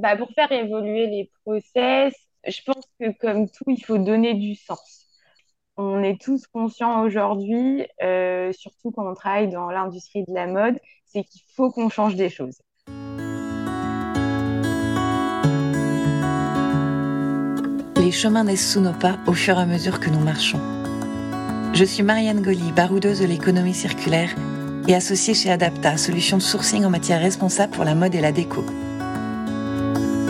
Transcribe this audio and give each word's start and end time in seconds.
bah, 0.00 0.16
Pour 0.16 0.30
faire 0.32 0.50
évoluer 0.50 1.06
les 1.06 1.30
process, 1.44 2.14
je 2.46 2.60
pense 2.64 2.84
que 2.98 3.12
comme 3.18 3.48
tout, 3.48 3.64
il 3.68 3.82
faut 3.84 3.98
donner 3.98 4.34
du 4.34 4.54
sens. 4.54 5.06
On 5.76 6.02
est 6.02 6.20
tous 6.20 6.46
conscients 6.46 7.02
aujourd'hui, 7.04 7.86
euh, 8.02 8.52
surtout 8.52 8.90
quand 8.90 9.08
on 9.08 9.14
travaille 9.14 9.48
dans 9.48 9.70
l'industrie 9.70 10.24
de 10.24 10.34
la 10.34 10.46
mode, 10.46 10.78
c'est 11.06 11.24
qu'il 11.24 11.40
faut 11.54 11.70
qu'on 11.70 11.88
change 11.88 12.16
des 12.16 12.28
choses. 12.28 12.58
Les 17.96 18.10
chemins 18.10 18.44
naissent 18.44 18.72
sous 18.72 18.80
nos 18.80 18.92
pas 18.92 19.18
au 19.26 19.32
fur 19.32 19.56
et 19.58 19.62
à 19.62 19.66
mesure 19.66 20.00
que 20.00 20.10
nous 20.10 20.20
marchons. 20.20 20.60
Je 21.72 21.84
suis 21.84 22.02
Marianne 22.02 22.42
Goli, 22.42 22.72
baroudeuse 22.72 23.20
de 23.20 23.26
l'économie 23.26 23.74
circulaire 23.74 24.34
et 24.88 24.94
associée 24.94 25.34
chez 25.34 25.50
Adapta, 25.50 25.96
solution 25.96 26.36
de 26.36 26.42
sourcing 26.42 26.84
en 26.84 26.90
matière 26.90 27.20
responsable 27.20 27.72
pour 27.72 27.84
la 27.84 27.94
mode 27.94 28.14
et 28.14 28.20
la 28.20 28.32
déco. 28.32 28.64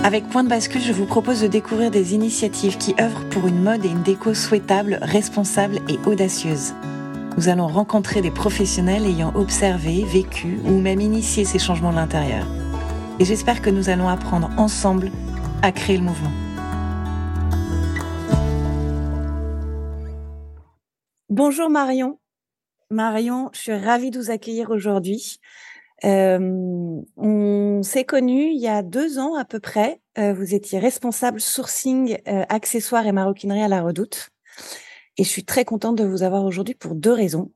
Avec 0.03 0.27
Point 0.31 0.45
de 0.45 0.49
bascule, 0.49 0.81
je 0.81 0.95
vous 0.95 1.05
propose 1.05 1.43
de 1.43 1.47
découvrir 1.47 1.91
des 1.91 2.15
initiatives 2.15 2.79
qui 2.79 2.95
œuvrent 2.99 3.29
pour 3.29 3.47
une 3.47 3.63
mode 3.63 3.85
et 3.85 3.91
une 3.91 4.03
déco 4.03 4.33
souhaitable, 4.33 4.99
responsable 5.03 5.77
et 5.91 5.99
audacieuse. 6.09 6.73
Nous 7.37 7.51
allons 7.51 7.67
rencontrer 7.67 8.23
des 8.23 8.31
professionnels 8.31 9.05
ayant 9.05 9.31
observé, 9.37 10.03
vécu 10.05 10.59
ou 10.65 10.81
même 10.81 11.03
initié 11.03 11.45
ces 11.45 11.59
changements 11.59 11.91
de 11.91 11.97
l'intérieur. 11.97 12.47
Et 13.19 13.27
j'espère 13.27 13.61
que 13.61 13.69
nous 13.69 13.91
allons 13.91 14.09
apprendre 14.09 14.49
ensemble 14.57 15.11
à 15.61 15.71
créer 15.71 15.99
le 15.99 16.05
mouvement. 16.05 16.33
Bonjour 21.29 21.69
Marion. 21.69 22.19
Marion, 22.89 23.51
je 23.53 23.61
suis 23.61 23.75
ravie 23.75 24.11
de 24.11 24.19
vous 24.19 24.31
accueillir 24.31 24.71
aujourd'hui. 24.71 25.41
On 26.03 27.83
s'est 27.83 28.05
connus 28.05 28.53
il 28.53 28.61
y 28.61 28.69
a 28.69 28.83
deux 28.83 29.19
ans 29.19 29.35
à 29.35 29.45
peu 29.45 29.61
près. 29.61 30.01
Vous 30.17 30.55
étiez 30.55 30.79
responsable 30.79 31.41
sourcing, 31.41 32.19
accessoires 32.27 33.07
et 33.07 33.13
maroquinerie 33.13 33.63
à 33.63 33.69
la 33.69 33.83
Redoute. 33.83 34.31
Et 35.17 35.25
je 35.25 35.29
suis 35.29 35.45
très 35.45 35.65
contente 35.65 35.97
de 35.97 36.05
vous 36.05 36.23
avoir 36.23 36.45
aujourd'hui 36.45 36.75
pour 36.75 36.95
deux 36.95 37.13
raisons. 37.13 37.53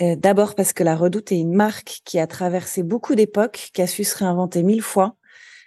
D'abord 0.00 0.54
parce 0.54 0.72
que 0.72 0.82
la 0.82 0.96
Redoute 0.96 1.32
est 1.32 1.38
une 1.38 1.54
marque 1.54 2.00
qui 2.04 2.18
a 2.18 2.26
traversé 2.26 2.82
beaucoup 2.82 3.14
d'époques, 3.14 3.70
qui 3.72 3.82
a 3.82 3.86
su 3.86 4.04
se 4.04 4.18
réinventer 4.18 4.62
mille 4.62 4.82
fois. 4.82 5.16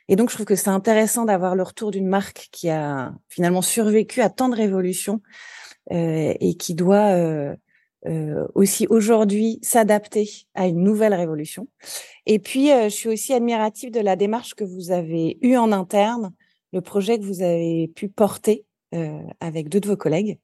Et 0.08 0.16
donc, 0.16 0.30
je 0.30 0.36
trouve 0.36 0.48
que 0.48 0.56
c'est 0.56 0.70
intéressant 0.70 1.26
d'avoir 1.26 1.56
le 1.56 1.64
retour 1.64 1.92
d'une 1.92 2.08
marque 2.08 2.50
qui 2.52 2.70
a 2.70 3.14
finalement 3.28 3.62
survécu 3.62 4.22
à 4.22 4.30
tant 4.30 4.50
de 4.50 4.56
révolutions 4.56 5.22
et 5.92 6.56
qui 6.60 6.74
doit 6.74 7.56
euh, 8.06 8.10
euh, 8.10 8.48
aussi 8.56 8.88
aujourd'hui 8.90 9.60
s'adapter 9.62 10.30
à 10.54 10.68
une 10.68 10.84
nouvelle 10.84 11.14
révolution. 11.14 11.68
Et 12.26 12.40
puis, 12.40 12.68
je 12.68 12.90
suis 12.90 13.10
aussi 13.10 13.34
admirative 13.34 13.92
de 13.92 14.00
la 14.00 14.16
démarche 14.16 14.54
que 14.54 14.64
vous 14.64 14.92
avez 14.92 15.38
eue 15.42 15.58
en 15.58 15.72
interne, 15.72 16.32
le 16.74 16.82
projet 16.82 17.18
que 17.18 17.24
vous 17.24 17.42
avez 17.42 17.92
pu 17.96 18.10
porter 18.10 18.66
avec 19.40 19.70
deux 19.70 19.80
de 19.80 19.88
vos 19.88 19.98
collègues. 19.98 20.38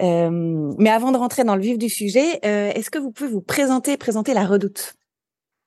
mais 0.00 0.90
avant 0.90 1.12
de 1.12 1.16
rentrer 1.16 1.44
dans 1.44 1.56
le 1.56 1.62
vif 1.62 1.78
du 1.78 1.88
sujet, 1.88 2.38
est-ce 2.42 2.90
que 2.90 2.98
vous 2.98 3.10
pouvez 3.12 3.30
vous 3.30 3.42
présenter 3.42 3.96
présenter 3.96 4.34
la 4.34 4.46
Redoute? 4.46 4.94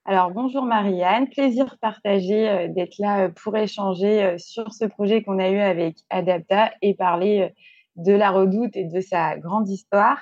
Alors 0.05 0.31
bonjour 0.31 0.63
Marianne, 0.63 1.29
plaisir 1.29 1.77
partagé 1.79 2.67
d'être 2.69 2.97
là 2.99 3.29
pour 3.29 3.55
échanger 3.55 4.35
sur 4.37 4.73
ce 4.73 4.85
projet 4.85 5.23
qu'on 5.23 5.39
a 5.39 5.49
eu 5.49 5.59
avec 5.59 5.97
Adapta 6.09 6.71
et 6.81 6.93
parler 6.93 7.53
de 7.95 8.13
la 8.13 8.31
Redoute 8.31 8.75
et 8.75 8.85
de 8.85 9.01
sa 9.01 9.37
grande 9.37 9.69
histoire. 9.69 10.19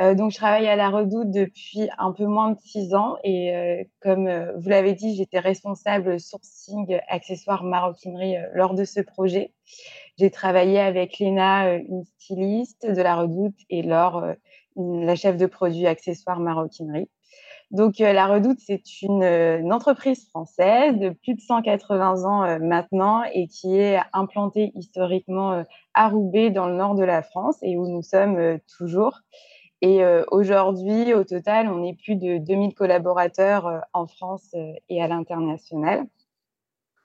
Euh, 0.00 0.14
donc, 0.14 0.30
je 0.30 0.36
travaille 0.36 0.68
à 0.68 0.76
la 0.76 0.90
Redoute 0.90 1.30
depuis 1.30 1.88
un 1.98 2.12
peu 2.12 2.26
moins 2.26 2.52
de 2.52 2.58
six 2.60 2.94
ans 2.94 3.16
et 3.24 3.54
euh, 3.54 3.82
comme 4.00 4.28
euh, 4.28 4.52
vous 4.56 4.68
l'avez 4.68 4.94
dit, 4.94 5.16
j'étais 5.16 5.40
responsable 5.40 6.20
sourcing 6.20 7.00
accessoires 7.08 7.64
maroquinerie 7.64 8.36
lors 8.54 8.74
de 8.74 8.84
ce 8.84 9.00
projet. 9.00 9.52
J'ai 10.16 10.30
travaillé 10.30 10.78
avec 10.78 11.18
Léna, 11.18 11.74
une 11.74 12.04
styliste 12.04 12.86
de 12.86 13.02
la 13.02 13.16
Redoute, 13.16 13.58
et 13.70 13.82
Laure, 13.82 14.34
la 14.76 15.14
chef 15.16 15.36
de 15.36 15.46
produit 15.46 15.86
accessoires 15.86 16.40
maroquinerie. 16.40 17.08
Donc, 17.70 17.98
la 17.98 18.26
Redoute, 18.26 18.60
c'est 18.60 19.02
une, 19.02 19.22
une, 19.22 19.72
entreprise 19.74 20.26
française 20.30 20.96
de 20.96 21.10
plus 21.10 21.34
de 21.34 21.40
180 21.40 22.24
ans 22.24 22.58
maintenant 22.60 23.22
et 23.34 23.46
qui 23.46 23.76
est 23.76 24.00
implantée 24.14 24.72
historiquement 24.74 25.64
à 25.92 26.08
Roubaix, 26.08 26.50
dans 26.50 26.66
le 26.66 26.76
nord 26.76 26.94
de 26.94 27.04
la 27.04 27.22
France, 27.22 27.58
et 27.62 27.76
où 27.76 27.86
nous 27.86 28.02
sommes 28.02 28.58
toujours. 28.78 29.18
Et 29.82 30.02
aujourd'hui, 30.30 31.12
au 31.12 31.24
total, 31.24 31.68
on 31.68 31.84
est 31.84 31.94
plus 31.94 32.16
de 32.16 32.38
2000 32.38 32.74
collaborateurs 32.74 33.84
en 33.92 34.06
France 34.06 34.54
et 34.88 35.02
à 35.02 35.06
l'international. 35.06 36.06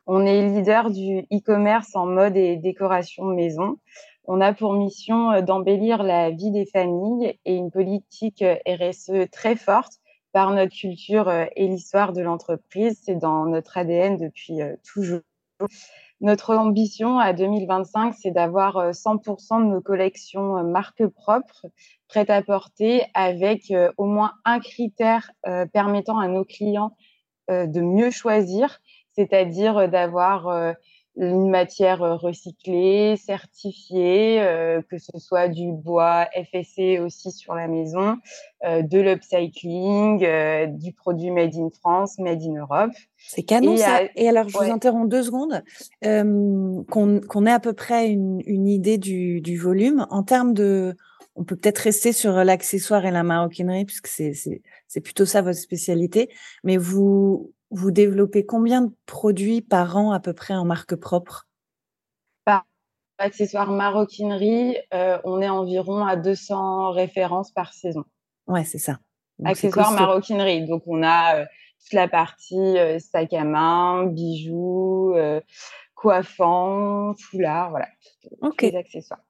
On 0.06 0.25
est 0.25 0.50
leader 0.50 0.90
du 0.90 1.19
e-commerce 1.31 1.95
en 1.95 2.06
mode 2.06 2.35
et 2.35 2.57
décoration 2.57 3.24
maison. 3.24 3.78
On 4.25 4.41
a 4.41 4.53
pour 4.53 4.74
mission 4.74 5.41
d'embellir 5.41 6.03
la 6.03 6.30
vie 6.30 6.51
des 6.51 6.66
familles 6.66 7.40
et 7.45 7.56
une 7.56 7.72
politique 7.72 8.44
RSE 8.68 9.30
très 9.31 9.56
forte 9.56 10.00
par 10.33 10.51
notre 10.51 10.75
culture 10.75 11.29
euh, 11.29 11.45
et 11.55 11.67
l'histoire 11.67 12.11
de 12.11 12.21
l'entreprise. 12.21 12.99
C'est 13.01 13.16
dans 13.16 13.45
notre 13.45 13.77
ADN 13.77 14.17
depuis 14.17 14.61
euh, 14.61 14.75
toujours. 14.83 15.21
Notre 16.19 16.55
ambition 16.55 17.19
à 17.19 17.33
2025, 17.33 18.16
c'est 18.19 18.31
d'avoir 18.31 18.91
100% 18.91 19.61
euh, 19.61 19.63
de 19.63 19.69
nos 19.69 19.81
collections 19.81 20.63
marques 20.63 21.05
propres 21.07 21.67
prêtes 22.07 22.29
à 22.29 22.41
porter 22.41 23.03
avec 23.13 23.73
au 23.97 24.05
moins 24.05 24.33
un 24.45 24.59
critère 24.59 25.31
permettant 25.73 26.19
à 26.19 26.27
nos 26.27 26.45
clients 26.45 26.95
de 27.50 27.81
mieux 27.81 28.11
choisir, 28.11 28.79
c'est-à-dire 29.15 29.89
d'avoir 29.89 30.75
une 31.16 31.50
matière 31.50 32.00
recyclée, 32.00 33.16
certifiée, 33.18 34.41
euh, 34.41 34.81
que 34.90 34.97
ce 34.97 35.18
soit 35.19 35.47
du 35.47 35.72
bois 35.72 36.28
FSC 36.34 37.00
aussi 37.00 37.31
sur 37.31 37.53
la 37.53 37.68
maison, 37.68 38.18
euh, 38.66 38.81
de 38.81 39.00
l'upcycling, 39.00 40.25
du 40.79 40.91
produit 40.94 41.29
made 41.29 41.56
in 41.56 41.69
France, 41.79 42.18
made 42.18 42.41
in 42.41 42.59
Europe. 42.59 42.91
C'est 43.18 43.44
canon 43.44 43.75
et 43.75 43.78
ça. 43.78 44.01
Et 44.16 44.28
alors, 44.28 44.50
je 44.50 44.57
vous 44.57 44.63
interromps 44.63 45.07
deux 45.07 45.24
secondes, 45.24 45.63
qu'on 46.01 47.45
ait 47.45 47.51
à 47.51 47.59
peu 47.59 47.74
près 47.74 48.09
une, 48.09 48.41
une 48.45 48.68
idée 48.68 48.97
du, 48.97 49.41
du, 49.41 49.57
volume 49.57 50.07
en 50.09 50.24
termes 50.24 50.53
de. 50.53 50.95
On 51.35 51.44
peut 51.44 51.56
peut-être 51.56 51.80
rester 51.80 52.12
sur 52.12 52.31
l'accessoire 52.44 53.06
et 53.07 53.12
la 53.12 53.24
maroquinerie 53.24 53.85
puisque 53.85 54.07
c'est 54.07 55.01
plutôt 55.01 55.25
ça 55.25 55.41
votre 55.41 55.57
spécialité. 55.57 56.30
Mais 56.63 56.78
vous 56.78 57.53
vous 57.73 57.91
développez 57.91 58.45
combien 58.45 58.84
de 58.84 58.91
produits 59.06 59.61
par 59.61 59.97
an 59.97 60.11
à 60.11 60.19
peu 60.19 60.34
près 60.34 60.53
en 60.53 60.63
marque 60.63 60.95
propre? 60.95 61.47
Par 62.45 62.66
accessoires 63.17 63.72
maroquinerie, 63.72 64.78
euh, 64.94 65.17
on 65.23 65.41
est 65.41 65.50
environ 65.50 66.06
à 66.06 66.16
200 66.16 66.91
références 66.91 67.51
par 67.51 67.73
saison. 67.73 68.06
Ouais, 68.47 68.63
c'est 68.63 68.78
ça. 68.78 69.00
accessoires 69.44 69.91
maroquinerie. 69.91 70.67
Donc, 70.67 70.83
on 70.85 71.01
a 71.01 71.39
euh, 71.39 71.45
toute 71.81 71.94
la 71.94 72.07
partie 72.07 72.78
euh, 72.78 73.00
sac 73.00 73.33
à 73.33 73.44
main, 73.44 74.06
bijoux, 74.06 75.16
coiffants, 75.95 77.13
foulard, 77.16 77.72
voilà. 77.72 77.88
Tous 78.22 78.53
les 78.62 78.75
accessoires. 78.75 79.22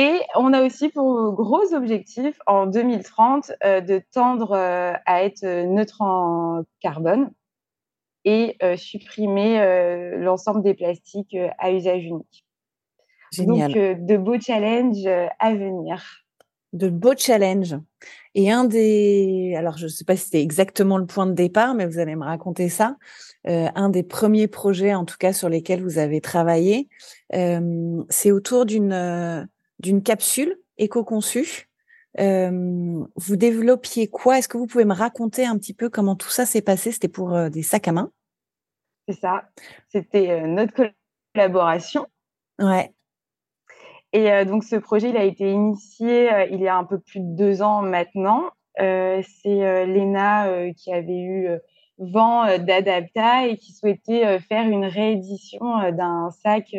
Et 0.00 0.22
on 0.34 0.54
a 0.54 0.64
aussi 0.64 0.88
pour 0.88 1.34
gros 1.34 1.74
objectif 1.74 2.38
en 2.46 2.64
2030 2.64 3.52
euh, 3.62 3.82
de 3.82 4.00
tendre 4.12 4.52
euh, 4.52 4.94
à 5.04 5.24
être 5.24 5.44
neutre 5.44 6.00
en 6.00 6.62
carbone 6.80 7.30
et 8.24 8.56
euh, 8.62 8.78
supprimer 8.78 9.60
l'ensemble 10.16 10.62
des 10.62 10.72
plastiques 10.72 11.36
à 11.58 11.70
usage 11.70 12.04
unique. 12.04 12.46
Génial. 13.30 13.74
Donc, 13.74 14.06
de 14.06 14.16
beaux 14.16 14.40
challenges 14.40 15.06
à 15.38 15.54
venir. 15.54 16.02
De 16.72 16.88
beaux 16.88 17.16
challenges. 17.16 17.76
Et 18.34 18.50
un 18.50 18.64
des, 18.64 19.54
alors 19.54 19.76
je 19.76 19.84
ne 19.84 19.90
sais 19.90 20.06
pas 20.06 20.16
si 20.16 20.24
c'était 20.24 20.40
exactement 20.40 20.96
le 20.96 21.04
point 21.04 21.26
de 21.26 21.34
départ, 21.34 21.74
mais 21.74 21.84
vous 21.84 21.98
allez 21.98 22.16
me 22.16 22.24
raconter 22.24 22.70
ça. 22.70 22.96
un 23.44 23.90
des 23.90 24.02
premiers 24.02 24.48
projets, 24.48 24.94
en 24.94 25.04
tout 25.04 25.16
cas, 25.18 25.34
sur 25.34 25.50
lesquels 25.50 25.82
vous 25.82 25.98
avez 25.98 26.22
travaillé, 26.22 26.88
c'est 27.30 28.32
autour 28.32 28.64
d'une 28.64 29.46
d'une 29.80 30.02
capsule 30.02 30.58
éco-conçue. 30.78 31.68
Euh, 32.18 33.04
vous 33.16 33.36
développiez 33.36 34.08
quoi? 34.08 34.38
Est-ce 34.38 34.48
que 34.48 34.58
vous 34.58 34.66
pouvez 34.66 34.84
me 34.84 34.94
raconter 34.94 35.46
un 35.46 35.56
petit 35.58 35.74
peu 35.74 35.88
comment 35.88 36.16
tout 36.16 36.28
ça 36.28 36.44
s'est 36.44 36.62
passé? 36.62 36.92
C'était 36.92 37.08
pour 37.08 37.34
euh, 37.34 37.48
des 37.48 37.62
sacs 37.62 37.88
à 37.88 37.92
main 37.92 38.10
C'est 39.08 39.20
ça. 39.20 39.48
C'était 39.88 40.30
euh, 40.30 40.46
notre 40.46 40.90
collaboration. 41.34 42.06
Ouais. 42.58 42.92
Et 44.12 44.44
donc, 44.44 44.64
ce 44.64 44.74
projet, 44.74 45.10
il 45.10 45.16
a 45.16 45.22
été 45.22 45.52
initié 45.52 46.48
il 46.50 46.60
y 46.60 46.66
a 46.66 46.76
un 46.76 46.82
peu 46.82 46.98
plus 46.98 47.20
de 47.20 47.36
deux 47.36 47.62
ans 47.62 47.80
maintenant. 47.80 48.50
C'est 48.76 49.86
Léna 49.86 50.72
qui 50.72 50.92
avait 50.92 51.20
eu 51.20 51.48
vent 51.98 52.58
d'Adapta 52.58 53.46
et 53.46 53.56
qui 53.56 53.72
souhaitait 53.72 54.40
faire 54.40 54.68
une 54.68 54.84
réédition 54.84 55.92
d'un 55.92 56.32
sac 56.42 56.74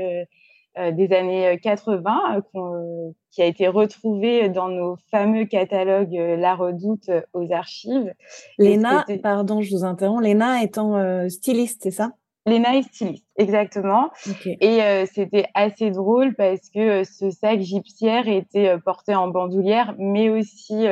des 0.77 1.13
années 1.13 1.59
80 1.61 2.37
euh, 2.37 2.41
euh, 2.55 3.11
qui 3.31 3.41
a 3.41 3.45
été 3.45 3.67
retrouvé 3.67 4.49
dans 4.49 4.69
nos 4.69 4.95
fameux 5.09 5.45
catalogues 5.45 6.13
La 6.13 6.55
Redoute 6.55 7.09
aux 7.33 7.51
archives. 7.51 8.13
Léna, 8.57 9.05
pardon, 9.21 9.61
je 9.61 9.71
vous 9.71 9.83
interromps, 9.83 10.23
Léna 10.23 10.63
étant 10.63 11.29
styliste, 11.29 11.81
c'est 11.83 11.91
ça? 11.91 12.11
Les 12.47 12.57
Nice 12.57 12.87
Stylistes, 12.87 13.27
exactement. 13.37 14.09
Et 14.45 14.81
euh, 14.81 15.05
c'était 15.05 15.45
assez 15.53 15.91
drôle 15.91 16.33
parce 16.33 16.69
que 16.73 17.03
ce 17.03 17.29
sac 17.29 17.59
gypsière 17.59 18.27
était 18.27 18.79
porté 18.79 19.13
en 19.13 19.27
bandoulière, 19.27 19.93
mais 19.99 20.29
aussi 20.29 20.87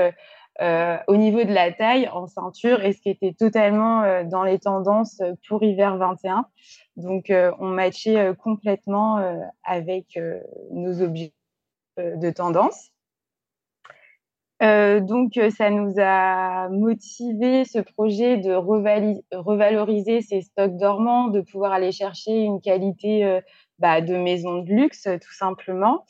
au 0.59 1.15
niveau 1.15 1.44
de 1.44 1.53
la 1.53 1.71
taille 1.71 2.07
en 2.09 2.27
ceinture, 2.27 2.83
et 2.83 2.94
ce 2.94 3.01
qui 3.01 3.09
était 3.09 3.33
totalement 3.33 4.23
dans 4.25 4.44
les 4.44 4.59
tendances 4.59 5.21
pour 5.47 5.63
hiver 5.63 5.97
21. 5.97 6.45
Donc, 6.97 7.31
on 7.59 7.67
matchait 7.67 8.33
complètement 8.44 9.21
avec 9.63 10.19
nos 10.71 11.01
objets 11.01 11.33
de 11.97 12.29
tendance. 12.29 12.91
Euh, 14.61 15.00
donc, 15.00 15.38
euh, 15.38 15.50
ça 15.51 15.69
nous 15.69 15.94
a 15.97 16.67
motivé 16.69 17.63
ce 17.63 17.79
projet 17.79 18.38
de 18.38 18.53
revaloriser 18.53 20.21
ces 20.21 20.41
stocks 20.41 20.75
dormants, 20.75 21.29
de 21.29 21.39
pouvoir 21.39 21.71
aller 21.71 21.94
chercher 21.94 22.41
une 22.41 22.59
qualité 22.59 23.23
euh, 23.23 23.39
bah, 23.79 24.01
de 24.01 24.15
maison 24.15 24.62
de 24.62 24.69
luxe, 24.69 25.03
tout 25.03 25.33
simplement. 25.33 26.05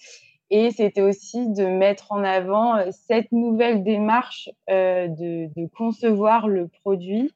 Et 0.52 0.72
c'était 0.72 1.02
aussi 1.02 1.48
de 1.50 1.66
mettre 1.66 2.12
en 2.12 2.24
avant 2.24 2.76
cette 2.92 3.32
nouvelle 3.32 3.84
démarche 3.84 4.50
de, 4.68 5.48
de, 5.56 5.68
concevoir 5.68 6.48
le 6.48 6.68
produit. 6.68 7.34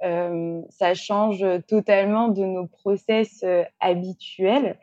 ça 0.00 0.94
change 0.94 1.44
totalement 1.66 2.28
de 2.28 2.44
nos 2.44 2.66
process 2.66 3.44
habituels. 3.80 4.78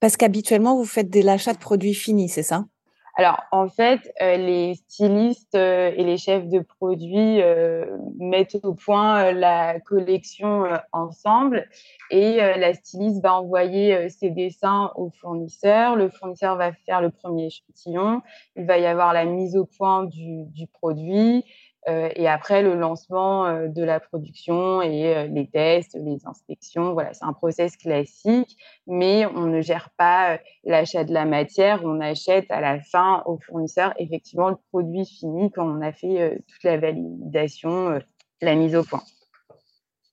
Parce 0.00 0.16
qu'habituellement, 0.16 0.76
vous 0.76 0.84
faites 0.84 1.10
de 1.10 1.20
l'achat 1.20 1.52
de 1.52 1.58
produits 1.58 1.94
finis, 1.94 2.28
c'est 2.28 2.42
ça? 2.42 2.66
Alors, 3.16 3.44
en 3.52 3.68
fait, 3.68 4.12
euh, 4.20 4.36
les 4.36 4.74
stylistes 4.74 5.54
euh, 5.54 5.92
et 5.96 6.02
les 6.02 6.16
chefs 6.16 6.48
de 6.48 6.58
produits 6.58 7.40
euh, 7.40 7.86
mettent 8.18 8.58
au 8.64 8.74
point 8.74 9.30
la 9.30 9.78
collection 9.78 10.64
ensemble 10.90 11.68
et 12.10 12.36
la 12.36 12.74
styliste 12.74 13.22
va 13.22 13.34
envoyer 13.34 14.08
ses 14.08 14.30
dessins 14.30 14.92
au 14.96 15.10
fournisseur. 15.10 15.96
Le 15.96 16.08
fournisseur 16.08 16.56
va 16.56 16.72
faire 16.72 17.00
le 17.00 17.10
premier 17.10 17.46
échantillon. 17.46 18.20
Il 18.56 18.66
va 18.66 18.78
y 18.78 18.86
avoir 18.86 19.12
la 19.12 19.24
mise 19.24 19.56
au 19.56 19.64
point 19.64 20.04
du, 20.04 20.44
du 20.46 20.66
produit. 20.66 21.44
Euh, 21.88 22.08
et 22.16 22.26
après, 22.26 22.62
le 22.62 22.74
lancement 22.74 23.46
euh, 23.46 23.68
de 23.68 23.82
la 23.82 24.00
production 24.00 24.80
et 24.80 25.16
euh, 25.16 25.26
les 25.26 25.46
tests, 25.46 25.94
les 25.94 26.18
inspections. 26.24 26.94
Voilà, 26.94 27.12
c'est 27.12 27.24
un 27.24 27.34
process 27.34 27.76
classique, 27.76 28.56
mais 28.86 29.26
on 29.26 29.46
ne 29.46 29.60
gère 29.60 29.90
pas 29.98 30.38
l'achat 30.64 31.04
de 31.04 31.12
la 31.12 31.26
matière. 31.26 31.82
On 31.84 32.00
achète 32.00 32.50
à 32.50 32.60
la 32.60 32.80
fin 32.80 33.22
au 33.26 33.38
fournisseur 33.38 33.92
effectivement 33.98 34.48
le 34.48 34.56
produit 34.70 35.04
fini 35.04 35.50
quand 35.50 35.66
on 35.66 35.82
a 35.82 35.92
fait 35.92 36.42
toute 36.48 36.62
la 36.64 36.78
validation, 36.78 38.00
la 38.40 38.54
mise 38.54 38.74
au 38.74 38.82
point. 38.82 39.02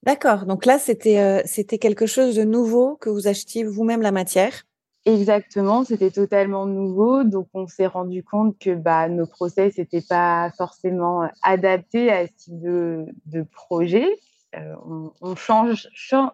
D'accord. 0.03 0.45
Donc 0.45 0.65
là, 0.65 0.77
c'était 0.79 1.44
c'était 1.45 1.77
quelque 1.77 2.06
chose 2.06 2.35
de 2.35 2.44
nouveau 2.44 2.97
que 2.97 3.09
vous 3.09 3.27
achetiez 3.27 3.63
vous-même 3.63 4.01
la 4.01 4.12
matière? 4.12 4.63
Exactement, 5.06 5.83
c'était 5.83 6.12
totalement 6.12 6.65
nouveau. 6.68 7.24
Donc, 7.24 7.48
on 7.53 7.68
s'est 7.68 7.88
rendu 7.88 8.24
compte 8.24 8.57
que 8.59 8.75
bah, 8.75 9.09
nos 9.09 9.25
process 9.25 9.77
n'étaient 9.77 10.03
pas 10.07 10.51
forcément 10.57 11.27
adaptés 11.42 12.12
à 12.12 12.27
ce 12.27 12.31
type 12.33 12.62
de, 12.62 13.44
projet. 13.51 14.07
Euh, 14.56 14.75
on, 15.21 15.36
change, 15.36 15.88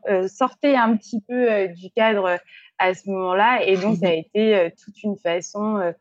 euh, 0.09 0.27
sortait 0.27 0.75
un 0.75 0.97
petit 0.97 1.21
peu 1.21 1.51
euh, 1.51 1.67
du 1.67 1.91
cadre 1.91 2.39
à 2.77 2.93
ce 2.93 3.09
moment-là. 3.09 3.63
Et 3.65 3.77
donc, 3.77 3.97
ça 3.97 4.09
a 4.09 4.13
été 4.13 4.69
toute 4.83 5.01
une 5.03 5.17
façon 5.17 5.93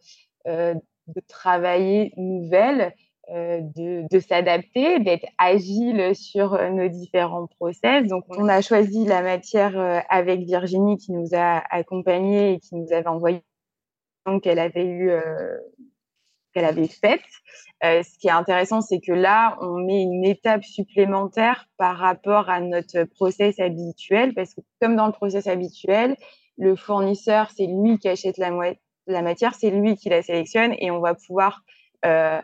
de 0.44 1.20
travailler 1.28 2.12
nouvelle 2.16 2.80
euh, 2.82 2.90
de, 3.28 4.06
de 4.08 4.20
s'adapter, 4.20 5.00
d'être 5.00 5.26
agile 5.38 6.14
sur 6.14 6.54
euh, 6.54 6.70
nos 6.70 6.88
différents 6.88 7.46
process. 7.58 8.06
Donc, 8.06 8.24
on 8.28 8.48
a 8.48 8.60
choisi 8.60 9.04
la 9.04 9.22
matière 9.22 9.78
euh, 9.78 9.98
avec 10.08 10.40
Virginie 10.40 10.96
qui 10.96 11.12
nous 11.12 11.30
a 11.32 11.62
accompagnés 11.70 12.52
et 12.52 12.60
qui 12.60 12.76
nous 12.76 12.92
avait 12.92 13.08
envoyé 13.08 13.42
qu'elle 14.42 14.58
avait 14.58 14.86
eu 14.86 15.12
qu'elle 16.52 16.64
avait 16.64 16.88
faite. 16.88 17.22
ce 17.80 18.18
qui 18.18 18.26
est 18.26 18.32
intéressant, 18.32 18.80
c'est 18.80 18.98
que 18.98 19.12
là, 19.12 19.56
on 19.60 19.74
met 19.78 20.02
une 20.02 20.24
étape 20.24 20.64
supplémentaire 20.64 21.68
par 21.76 21.96
rapport 21.96 22.50
à 22.50 22.60
notre 22.60 23.04
process 23.04 23.60
habituel, 23.60 24.34
parce 24.34 24.52
que 24.52 24.62
comme 24.80 24.96
dans 24.96 25.06
le 25.06 25.12
process 25.12 25.46
habituel, 25.46 26.16
le 26.58 26.74
fournisseur, 26.76 27.50
c'est 27.50 27.66
lui 27.66 27.98
qui 27.98 28.08
achète 28.08 28.38
la, 28.38 28.50
matière, 29.22 29.54
c'est 29.54 29.70
lui 29.70 29.96
qui 29.96 30.08
la 30.08 30.22
sélectionne, 30.22 30.74
et 30.78 30.90
on 30.90 31.00
va 31.00 31.14
pouvoir 31.14 31.62
euh, 32.04 32.40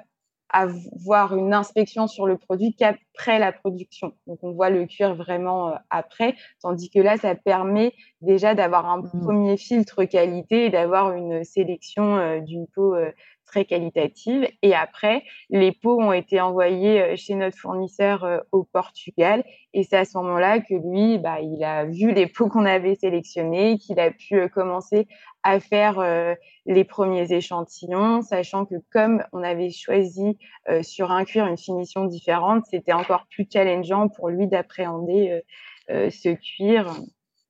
avoir 0.52 1.36
une 1.36 1.54
inspection 1.54 2.06
sur 2.06 2.26
le 2.26 2.36
produit 2.36 2.74
qu'après 2.74 3.38
la 3.38 3.52
production. 3.52 4.12
Donc, 4.26 4.38
on 4.42 4.52
voit 4.52 4.70
le 4.70 4.86
cuir 4.86 5.14
vraiment 5.14 5.70
euh, 5.70 5.74
après, 5.90 6.36
tandis 6.60 6.90
que 6.90 7.00
là, 7.00 7.16
ça 7.16 7.34
permet 7.34 7.94
déjà 8.20 8.54
d'avoir 8.54 8.86
un 8.86 8.98
mmh. 8.98 9.24
premier 9.24 9.56
filtre 9.56 10.04
qualité 10.04 10.66
et 10.66 10.70
d'avoir 10.70 11.12
une 11.12 11.42
sélection 11.44 12.16
euh, 12.16 12.40
d'une 12.40 12.66
peau 12.66 12.94
euh, 12.94 13.10
très 13.52 13.64
qualitative. 13.66 14.48
Et 14.62 14.74
après, 14.74 15.22
les 15.50 15.72
pots 15.72 16.00
ont 16.00 16.12
été 16.12 16.40
envoyés 16.40 17.16
chez 17.16 17.34
notre 17.34 17.58
fournisseur 17.58 18.42
au 18.50 18.64
Portugal. 18.64 19.44
Et 19.74 19.84
c'est 19.84 19.96
à 19.96 20.04
ce 20.04 20.16
moment-là 20.18 20.60
que 20.60 20.74
lui, 20.74 21.18
bah, 21.18 21.40
il 21.40 21.62
a 21.62 21.84
vu 21.84 22.12
les 22.12 22.26
pots 22.26 22.48
qu'on 22.48 22.64
avait 22.64 22.94
sélectionnés, 22.94 23.78
qu'il 23.78 24.00
a 24.00 24.10
pu 24.10 24.48
commencer 24.48 25.06
à 25.42 25.60
faire 25.60 25.98
euh, 25.98 26.34
les 26.66 26.84
premiers 26.84 27.32
échantillons, 27.32 28.22
sachant 28.22 28.64
que 28.64 28.76
comme 28.92 29.22
on 29.32 29.42
avait 29.42 29.70
choisi 29.70 30.38
euh, 30.68 30.82
sur 30.82 31.10
un 31.10 31.24
cuir 31.24 31.46
une 31.46 31.58
finition 31.58 32.04
différente, 32.04 32.64
c'était 32.70 32.92
encore 32.92 33.26
plus 33.30 33.46
challengeant 33.52 34.08
pour 34.08 34.28
lui 34.28 34.46
d'appréhender 34.46 35.42
euh, 35.90 36.10
ce 36.10 36.30
cuir. 36.30 36.94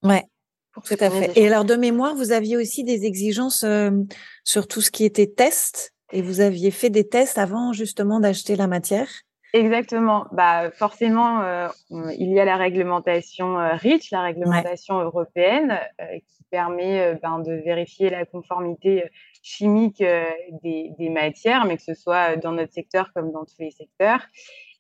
Ouais. 0.03 0.25
Tout 0.87 0.97
à 1.01 1.11
fait. 1.11 1.33
Et 1.37 1.47
alors 1.47 1.67
de 1.67 1.75
mémoire, 1.75 2.15
vous 2.15 2.33
aviez 2.33 2.57
aussi 2.57 2.83
des 2.83 3.05
exigences 3.05 3.63
sur 4.43 4.67
tout 4.67 4.81
ce 4.81 4.91
qui 4.91 5.05
était 5.05 5.27
test, 5.27 5.92
et 6.13 6.23
vous 6.23 6.41
aviez 6.41 6.71
fait 6.71 6.91
des 6.91 7.09
tests 7.09 7.39
avant 7.39 7.73
justement 7.73 8.21
d'acheter 8.21 8.57
la 8.57 8.67
matière? 8.67 9.09
Exactement. 9.53 10.27
Bah, 10.33 10.71
forcément, 10.71 11.43
euh, 11.43 11.69
il 11.91 12.33
y 12.33 12.41
a 12.41 12.45
la 12.45 12.57
réglementation 12.57 13.59
euh, 13.59 13.75
REACH, 13.75 14.11
la 14.11 14.23
réglementation 14.23 14.99
européenne, 15.01 15.79
euh, 16.01 16.19
qui 16.27 16.45
permet 16.51 17.19
ben, 17.23 17.39
de 17.41 17.53
vérifier 17.53 18.09
la 18.11 18.25
conformité 18.25 19.05
chimique 19.43 20.03
des, 20.63 20.91
des, 20.99 21.09
matières, 21.09 21.65
mais 21.65 21.77
que 21.77 21.83
ce 21.83 21.95
soit 21.95 22.37
dans 22.37 22.53
notre 22.53 22.73
secteur 22.73 23.11
comme 23.15 23.33
dans 23.33 23.45
tous 23.45 23.59
les 23.59 23.71
secteurs. 23.71 24.21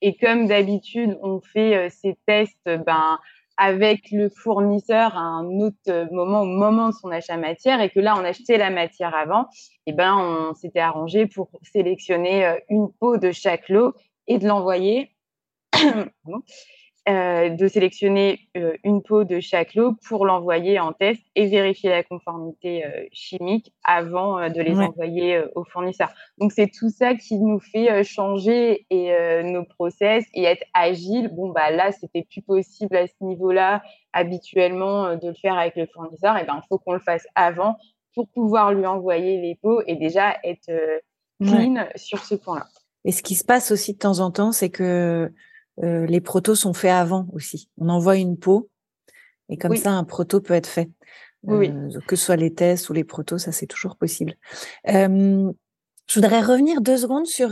Et 0.02 0.16
comme 0.16 0.46
d'habitude, 0.46 1.18
on 1.22 1.40
fait 1.40 1.88
ces 1.88 2.16
tests 2.26 2.68
ben, 2.86 3.18
avec 3.62 4.10
le 4.10 4.28
fournisseur 4.28 5.16
à 5.16 5.20
un 5.20 5.60
autre 5.60 6.12
moment, 6.12 6.42
au 6.42 6.46
moment 6.46 6.88
de 6.88 6.94
son 6.94 7.12
achat 7.12 7.36
matière, 7.36 7.80
et 7.80 7.90
que 7.90 8.00
là, 8.00 8.16
on 8.18 8.24
achetait 8.24 8.58
la 8.58 8.70
matière 8.70 9.14
avant, 9.14 9.46
et 9.86 9.92
ben, 9.92 10.16
on 10.16 10.52
s'était 10.54 10.80
arrangé 10.80 11.26
pour 11.26 11.48
sélectionner 11.62 12.56
une 12.68 12.92
peau 12.92 13.18
de 13.18 13.30
chaque 13.30 13.68
lot 13.68 13.94
et 14.26 14.38
de 14.38 14.48
l'envoyer, 14.48 15.14
euh, 17.08 17.48
de 17.48 17.66
sélectionner 17.66 18.38
euh, 18.56 18.76
une 18.84 19.02
peau 19.02 19.24
de 19.24 19.40
chaque 19.40 19.74
lot 19.74 19.96
pour 20.06 20.24
l'envoyer 20.24 20.78
en 20.78 20.92
test 20.92 21.20
et 21.34 21.48
vérifier 21.48 21.90
la 21.90 22.04
conformité 22.04 22.86
euh, 22.86 23.06
chimique 23.10 23.72
avant 23.82 24.48
de 24.48 24.62
les 24.62 24.78
envoyer 24.78 25.42
au 25.56 25.64
fournisseur. 25.64 26.12
Donc 26.38 26.52
c'est 26.52 26.68
tout 26.68 26.90
ça 26.90 27.16
qui 27.16 27.40
nous 27.40 27.58
fait 27.58 28.04
changer 28.04 28.86
et, 28.90 29.12
nos 29.42 29.64
process 29.64 30.24
et 30.32 30.44
être 30.44 30.64
agile. 30.74 31.26
Bon 31.34 31.48
bah 31.48 31.72
là 31.72 31.90
c'était 31.90 32.22
plus 32.22 32.40
possible 32.40 32.94
à 32.94 33.08
ce 33.08 33.14
niveau-là 33.20 33.82
habituellement 34.12 35.16
de 35.16 35.26
le 35.26 35.34
faire 35.34 35.58
avec 35.58 35.74
le 35.74 35.86
fournisseur. 35.86 36.38
Et 36.38 36.44
ben 36.44 36.60
il 36.62 36.66
faut 36.68 36.78
qu'on 36.78 36.92
le 36.92 37.00
fasse 37.00 37.26
avant 37.34 37.78
pour 38.14 38.28
pouvoir 38.28 38.72
lui 38.72 38.86
envoyer 38.86 39.40
les 39.40 39.56
pots 39.56 39.82
et 39.88 39.96
déjà 39.96 40.36
être 40.44 40.70
clean 41.40 41.84
sur 41.96 42.24
ce 42.24 42.36
point-là. 42.36 42.66
Et 43.04 43.10
ce 43.10 43.24
qui 43.24 43.34
se 43.34 43.44
passe 43.44 43.72
aussi 43.72 43.94
de 43.94 43.98
temps 43.98 44.20
en 44.20 44.30
temps, 44.30 44.52
c'est 44.52 44.70
que 44.70 45.32
euh, 45.82 46.06
les 46.06 46.20
protos 46.20 46.54
sont 46.54 46.74
faits 46.74 46.90
avant 46.90 47.26
aussi. 47.32 47.68
On 47.78 47.88
envoie 47.88 48.16
une 48.16 48.36
peau 48.36 48.68
et 49.48 49.56
comme 49.56 49.76
ça, 49.76 49.92
un 49.92 50.04
proto 50.04 50.40
peut 50.40 50.54
être 50.54 50.66
fait. 50.66 50.90
Oui. 51.44 51.70
Euh, 51.70 51.98
que 52.06 52.16
ce 52.16 52.24
soit 52.26 52.36
les 52.36 52.54
tests 52.54 52.88
ou 52.90 52.92
les 52.92 53.04
protos, 53.04 53.38
ça 53.38 53.52
c'est 53.52 53.66
toujours 53.66 53.96
possible. 53.96 54.34
Euh, 54.88 55.50
je 56.08 56.20
voudrais 56.20 56.40
revenir 56.40 56.80
deux 56.80 56.98
secondes 56.98 57.26
sur 57.26 57.50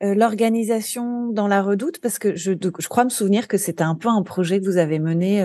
l'organisation 0.00 1.28
dans 1.30 1.48
la 1.48 1.62
redoute 1.62 2.00
parce 2.00 2.18
que 2.18 2.36
je, 2.36 2.52
je 2.52 2.88
crois 2.88 3.04
me 3.04 3.10
souvenir 3.10 3.48
que 3.48 3.58
c'était 3.58 3.82
un 3.82 3.94
peu 3.94 4.08
un 4.08 4.22
projet 4.22 4.60
que 4.60 4.66
vous 4.66 4.76
avez 4.76 4.98
mené 4.98 5.42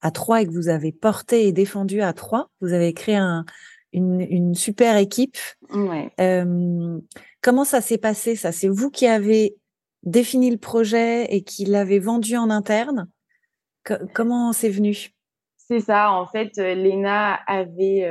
à 0.00 0.10
trois 0.10 0.42
et 0.42 0.46
que 0.46 0.52
vous 0.52 0.68
avez 0.68 0.92
porté 0.92 1.46
et 1.46 1.52
défendu 1.52 2.00
à 2.00 2.12
trois. 2.12 2.50
Vous 2.60 2.72
avez 2.72 2.92
créé 2.94 3.16
un, 3.16 3.44
une, 3.92 4.20
une 4.20 4.54
super 4.54 4.96
équipe. 4.96 5.36
Ouais. 5.74 6.12
Comment 7.42 7.64
ça 7.64 7.80
s'est 7.80 7.98
passé 7.98 8.36
ça? 8.36 8.52
C'est 8.52 8.68
vous 8.68 8.90
qui 8.90 9.06
avez 9.06 9.56
défini 10.02 10.50
le 10.50 10.58
projet 10.58 11.32
et 11.34 11.42
qui 11.42 11.64
l'avez 11.64 11.98
vendu 11.98 12.36
en 12.36 12.50
interne 12.50 13.08
Comment 14.14 14.52
c'est 14.52 14.68
venu? 14.68 15.08
C'est 15.56 15.80
ça. 15.80 16.12
En 16.12 16.26
fait, 16.26 16.56
Léna 16.58 17.34
avait 17.46 18.06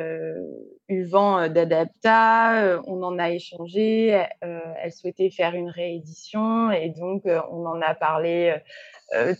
eu 0.88 1.05
vent 1.05 1.48
d'Adapta. 1.48 2.81
on 2.88 3.03
en 3.03 3.19
a 3.19 3.29
échangé. 3.29 4.25
elle 4.41 4.91
souhaitait 4.91 5.29
faire 5.29 5.53
une 5.53 5.69
réédition 5.69 6.72
et 6.72 6.89
donc 6.89 7.24
on 7.25 7.65
en 7.65 7.81
a 7.81 7.93
parlé 7.93 8.55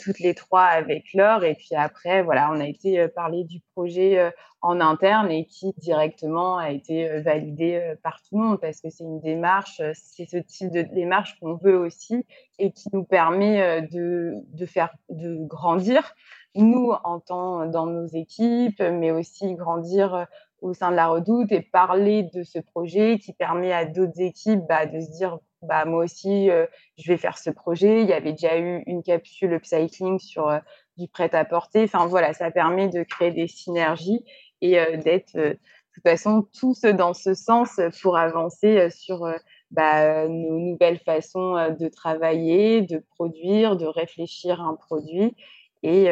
toutes 0.04 0.20
les 0.20 0.34
trois 0.34 0.64
avec 0.64 1.14
Laure. 1.14 1.44
Et 1.44 1.56
puis 1.56 1.76
après, 1.76 2.24
voilà, 2.24 2.52
on 2.52 2.60
a 2.60 2.68
été 2.68 3.08
parler 3.10 3.44
du 3.44 3.62
projet 3.74 4.32
en 4.62 4.82
interne 4.82 5.32
et 5.32 5.46
qui 5.46 5.74
directement 5.78 6.58
a 6.58 6.72
été 6.72 7.22
validé 7.22 7.94
par 8.04 8.22
tout 8.22 8.38
le 8.38 8.44
monde 8.44 8.60
parce 8.60 8.82
que 8.82 8.90
c'est 8.90 9.04
une 9.04 9.20
démarche, 9.20 9.82
c'est 9.94 10.26
ce 10.26 10.38
type 10.38 10.72
de 10.72 10.82
démarche 10.82 11.40
qu'on 11.40 11.56
veut 11.56 11.78
aussi 11.78 12.26
et 12.58 12.72
qui 12.72 12.90
nous 12.94 13.04
permet 13.04 13.82
de, 13.84 14.34
de 14.54 14.66
faire 14.66 14.90
de 15.10 15.38
grandir 15.46 16.14
nous 16.56 16.92
en 17.04 17.20
tant 17.20 17.66
dans 17.68 17.86
nos 17.86 18.08
équipes, 18.08 18.82
mais 18.82 19.12
aussi 19.12 19.54
grandir 19.56 20.28
au 20.62 20.74
sein 20.74 20.92
de 20.92 20.96
la 20.96 21.08
Redoute 21.08 21.52
et 21.52 21.62
parler 21.62 22.24
de 22.34 22.44
ce 22.44 22.60
projet 22.60 23.20
qui 23.20 23.34
permet 23.34 23.74
à 23.74 23.86
d'autres 23.86 24.20
équipes 24.20 24.62
bah, 24.68 24.86
de 24.86 25.00
se 25.00 25.12
dire 25.12 25.40
bah, 25.62 25.86
moi 25.86 26.04
aussi, 26.06 26.50
je 26.98 27.12
vais 27.12 27.18
faire 27.18 27.38
ce 27.38 27.50
projet. 27.50 28.02
Il 28.02 28.08
y 28.08 28.14
avait 28.14 28.32
déjà 28.32 28.58
eu 28.58 28.82
une 28.86 29.04
capsule 29.04 29.54
upcycling 29.54 30.20
sur 30.20 30.50
du 30.98 31.08
prêt-à-porter. 31.08 31.84
Enfin 31.84 32.06
voilà, 32.08 32.34
ça 32.34 32.50
permet 32.52 32.88
de 32.88 33.04
créer 33.04 33.32
des 33.32 33.48
synergies 33.48 34.24
et 34.62 34.78
d'être 34.98 35.36
de 35.36 35.60
toute 35.94 36.04
façon 36.04 36.48
tous 36.58 36.82
dans 36.82 37.14
ce 37.14 37.34
sens 37.34 37.80
pour 38.02 38.18
avancer 38.18 38.90
sur 38.90 39.30
bah, 39.72 40.28
nos 40.30 40.60
nouvelles 40.60 41.00
façons 41.00 41.56
de 41.78 41.88
travailler, 41.90 42.82
de 42.82 43.04
produire, 43.16 43.76
de 43.76 43.86
réfléchir 43.86 44.62
un 44.62 44.76
produit 44.76 45.36
et 45.84 46.08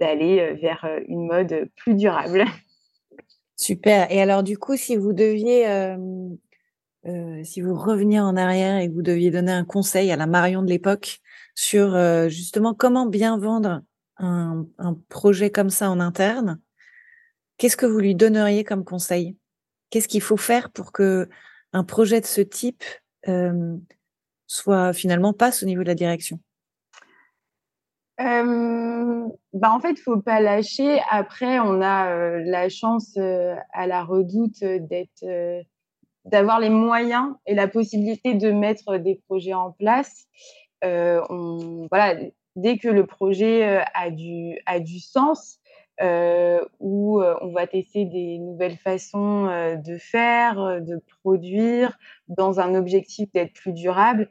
d'aller 0.00 0.54
vers 0.54 0.88
une 1.06 1.26
mode 1.26 1.70
plus 1.76 1.94
durable. 1.94 2.44
Super. 3.58 4.10
Et 4.12 4.22
alors, 4.22 4.44
du 4.44 4.56
coup, 4.56 4.76
si 4.76 4.96
vous 4.96 5.12
deviez, 5.12 5.66
si 7.42 7.60
vous 7.60 7.74
reveniez 7.74 8.20
en 8.20 8.36
arrière 8.36 8.78
et 8.78 8.88
que 8.88 8.94
vous 8.94 9.02
deviez 9.02 9.32
donner 9.32 9.52
un 9.52 9.64
conseil 9.64 10.12
à 10.12 10.16
la 10.16 10.26
Marion 10.26 10.62
de 10.62 10.68
l'époque 10.68 11.18
sur 11.56 11.98
justement 12.28 12.72
comment 12.72 13.06
bien 13.06 13.36
vendre 13.36 13.82
un, 14.18 14.64
projet 15.08 15.50
comme 15.50 15.70
ça 15.70 15.90
en 15.90 15.98
interne, 15.98 16.60
qu'est-ce 17.56 17.76
que 17.76 17.86
vous 17.86 17.98
lui 17.98 18.14
donneriez 18.14 18.62
comme 18.62 18.84
conseil? 18.84 19.36
Qu'est-ce 19.90 20.08
qu'il 20.08 20.22
faut 20.22 20.36
faire 20.36 20.70
pour 20.70 20.92
que 20.92 21.28
un 21.72 21.82
projet 21.82 22.20
de 22.20 22.26
ce 22.26 22.40
type 22.40 22.84
soit 24.46 24.92
finalement 24.92 25.32
passe 25.32 25.64
au 25.64 25.66
niveau 25.66 25.82
de 25.82 25.88
la 25.88 25.96
direction? 25.96 26.38
Bah 28.18 29.70
en 29.70 29.80
fait, 29.80 29.98
faut 29.98 30.20
pas 30.20 30.40
lâcher. 30.40 31.00
Après, 31.10 31.60
on 31.60 31.80
a 31.80 32.38
la 32.38 32.68
chance 32.68 33.16
à 33.16 33.86
la 33.86 34.02
Redoute 34.02 34.64
d'être, 34.64 35.24
d'avoir 36.24 36.58
les 36.60 36.70
moyens 36.70 37.34
et 37.46 37.54
la 37.54 37.68
possibilité 37.68 38.34
de 38.34 38.50
mettre 38.50 38.98
des 38.98 39.22
projets 39.28 39.54
en 39.54 39.70
place. 39.70 40.26
Voilà, 40.82 42.16
dès 42.56 42.78
que 42.78 42.88
le 42.88 43.06
projet 43.06 43.84
a 43.94 44.10
du 44.10 44.58
a 44.66 44.80
du 44.80 44.98
sens, 44.98 45.60
où 46.00 47.22
on 47.22 47.52
va 47.52 47.66
tester 47.66 48.04
des 48.04 48.38
nouvelles 48.38 48.78
façons 48.78 49.46
de 49.46 49.96
faire, 49.96 50.80
de 50.80 51.00
produire, 51.22 51.96
dans 52.26 52.58
un 52.58 52.74
objectif 52.74 53.30
d'être 53.32 53.52
plus 53.52 53.72
durable 53.72 54.28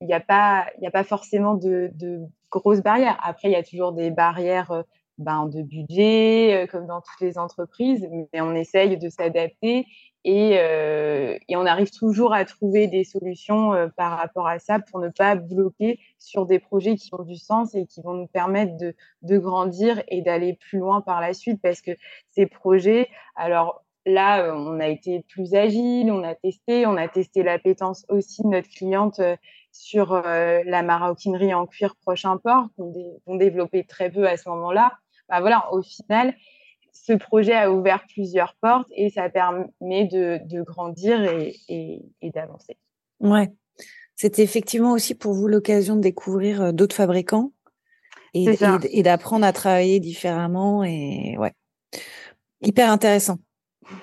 il 0.00 0.06
n'y 0.06 0.14
a 0.14 0.20
pas, 0.20 0.66
il 0.80 0.86
a 0.86 0.90
pas 0.90 1.04
forcément 1.04 1.54
de, 1.54 1.90
de, 1.94 2.20
grosses 2.50 2.80
barrières. 2.82 3.18
Après, 3.22 3.48
il 3.48 3.52
y 3.52 3.56
a 3.56 3.62
toujours 3.62 3.92
des 3.92 4.10
barrières 4.10 4.70
euh, 4.70 4.82
ben, 5.18 5.46
de 5.46 5.62
budget, 5.62 6.62
euh, 6.62 6.66
comme 6.66 6.86
dans 6.86 7.00
toutes 7.00 7.20
les 7.20 7.38
entreprises, 7.38 8.08
mais 8.32 8.40
on 8.40 8.54
essaye 8.54 8.96
de 8.96 9.08
s'adapter 9.10 9.86
et, 10.24 10.58
euh, 10.58 11.36
et, 11.48 11.56
on 11.56 11.66
arrive 11.66 11.90
toujours 11.90 12.32
à 12.32 12.44
trouver 12.44 12.86
des 12.86 13.04
solutions 13.04 13.72
par 13.96 14.18
rapport 14.18 14.48
à 14.48 14.58
ça 14.58 14.78
pour 14.80 15.00
ne 15.00 15.08
pas 15.08 15.36
bloquer 15.36 16.00
sur 16.18 16.44
des 16.46 16.58
projets 16.58 16.96
qui 16.96 17.10
ont 17.14 17.22
du 17.22 17.36
sens 17.36 17.74
et 17.74 17.86
qui 17.86 18.02
vont 18.02 18.14
nous 18.14 18.26
permettre 18.26 18.76
de, 18.76 18.94
de 19.22 19.38
grandir 19.38 20.02
et 20.08 20.22
d'aller 20.22 20.54
plus 20.54 20.78
loin 20.78 21.00
par 21.00 21.20
la 21.20 21.34
suite 21.34 21.60
parce 21.62 21.80
que 21.80 21.92
ces 22.30 22.46
projets, 22.46 23.08
alors 23.36 23.84
là, 24.06 24.54
on 24.54 24.80
a 24.80 24.88
été 24.88 25.24
plus 25.28 25.54
agile, 25.54 26.10
on 26.10 26.24
a 26.24 26.34
testé, 26.34 26.86
on 26.86 26.96
a 26.96 27.08
testé 27.08 27.42
l'appétence 27.42 28.04
aussi 28.08 28.42
de 28.42 28.48
notre 28.48 28.68
cliente 28.68 29.20
sur 29.78 30.12
euh, 30.12 30.60
la 30.64 30.82
maroquinerie 30.82 31.54
en 31.54 31.64
cuir 31.64 31.94
prochain 32.02 32.36
port, 32.36 32.66
qu'on 32.76 33.36
développait 33.36 33.84
très 33.84 34.10
peu 34.10 34.26
à 34.26 34.36
ce 34.36 34.48
moment-là. 34.48 34.92
Bah 35.28 35.40
voilà, 35.40 35.72
au 35.72 35.82
final, 35.82 36.34
ce 36.92 37.12
projet 37.12 37.54
a 37.54 37.70
ouvert 37.70 38.04
plusieurs 38.08 38.56
portes 38.60 38.88
et 38.96 39.08
ça 39.08 39.30
permet 39.30 40.06
de, 40.06 40.62
grandir 40.62 41.22
et, 41.68 42.02
d'avancer. 42.22 42.76
Ouais, 43.20 43.52
c'était 44.16 44.42
effectivement 44.42 44.92
aussi 44.92 45.14
pour 45.14 45.32
vous 45.32 45.46
l'occasion 45.46 45.94
de 45.94 46.00
découvrir 46.00 46.60
euh, 46.60 46.72
d'autres 46.72 46.96
fabricants 46.96 47.52
et, 48.34 48.46
et 48.90 49.02
d'apprendre 49.02 49.46
à 49.46 49.52
travailler 49.52 50.00
différemment 50.00 50.82
et 50.82 51.36
ouais, 51.38 51.52
hyper 52.62 52.90
intéressant. 52.90 53.38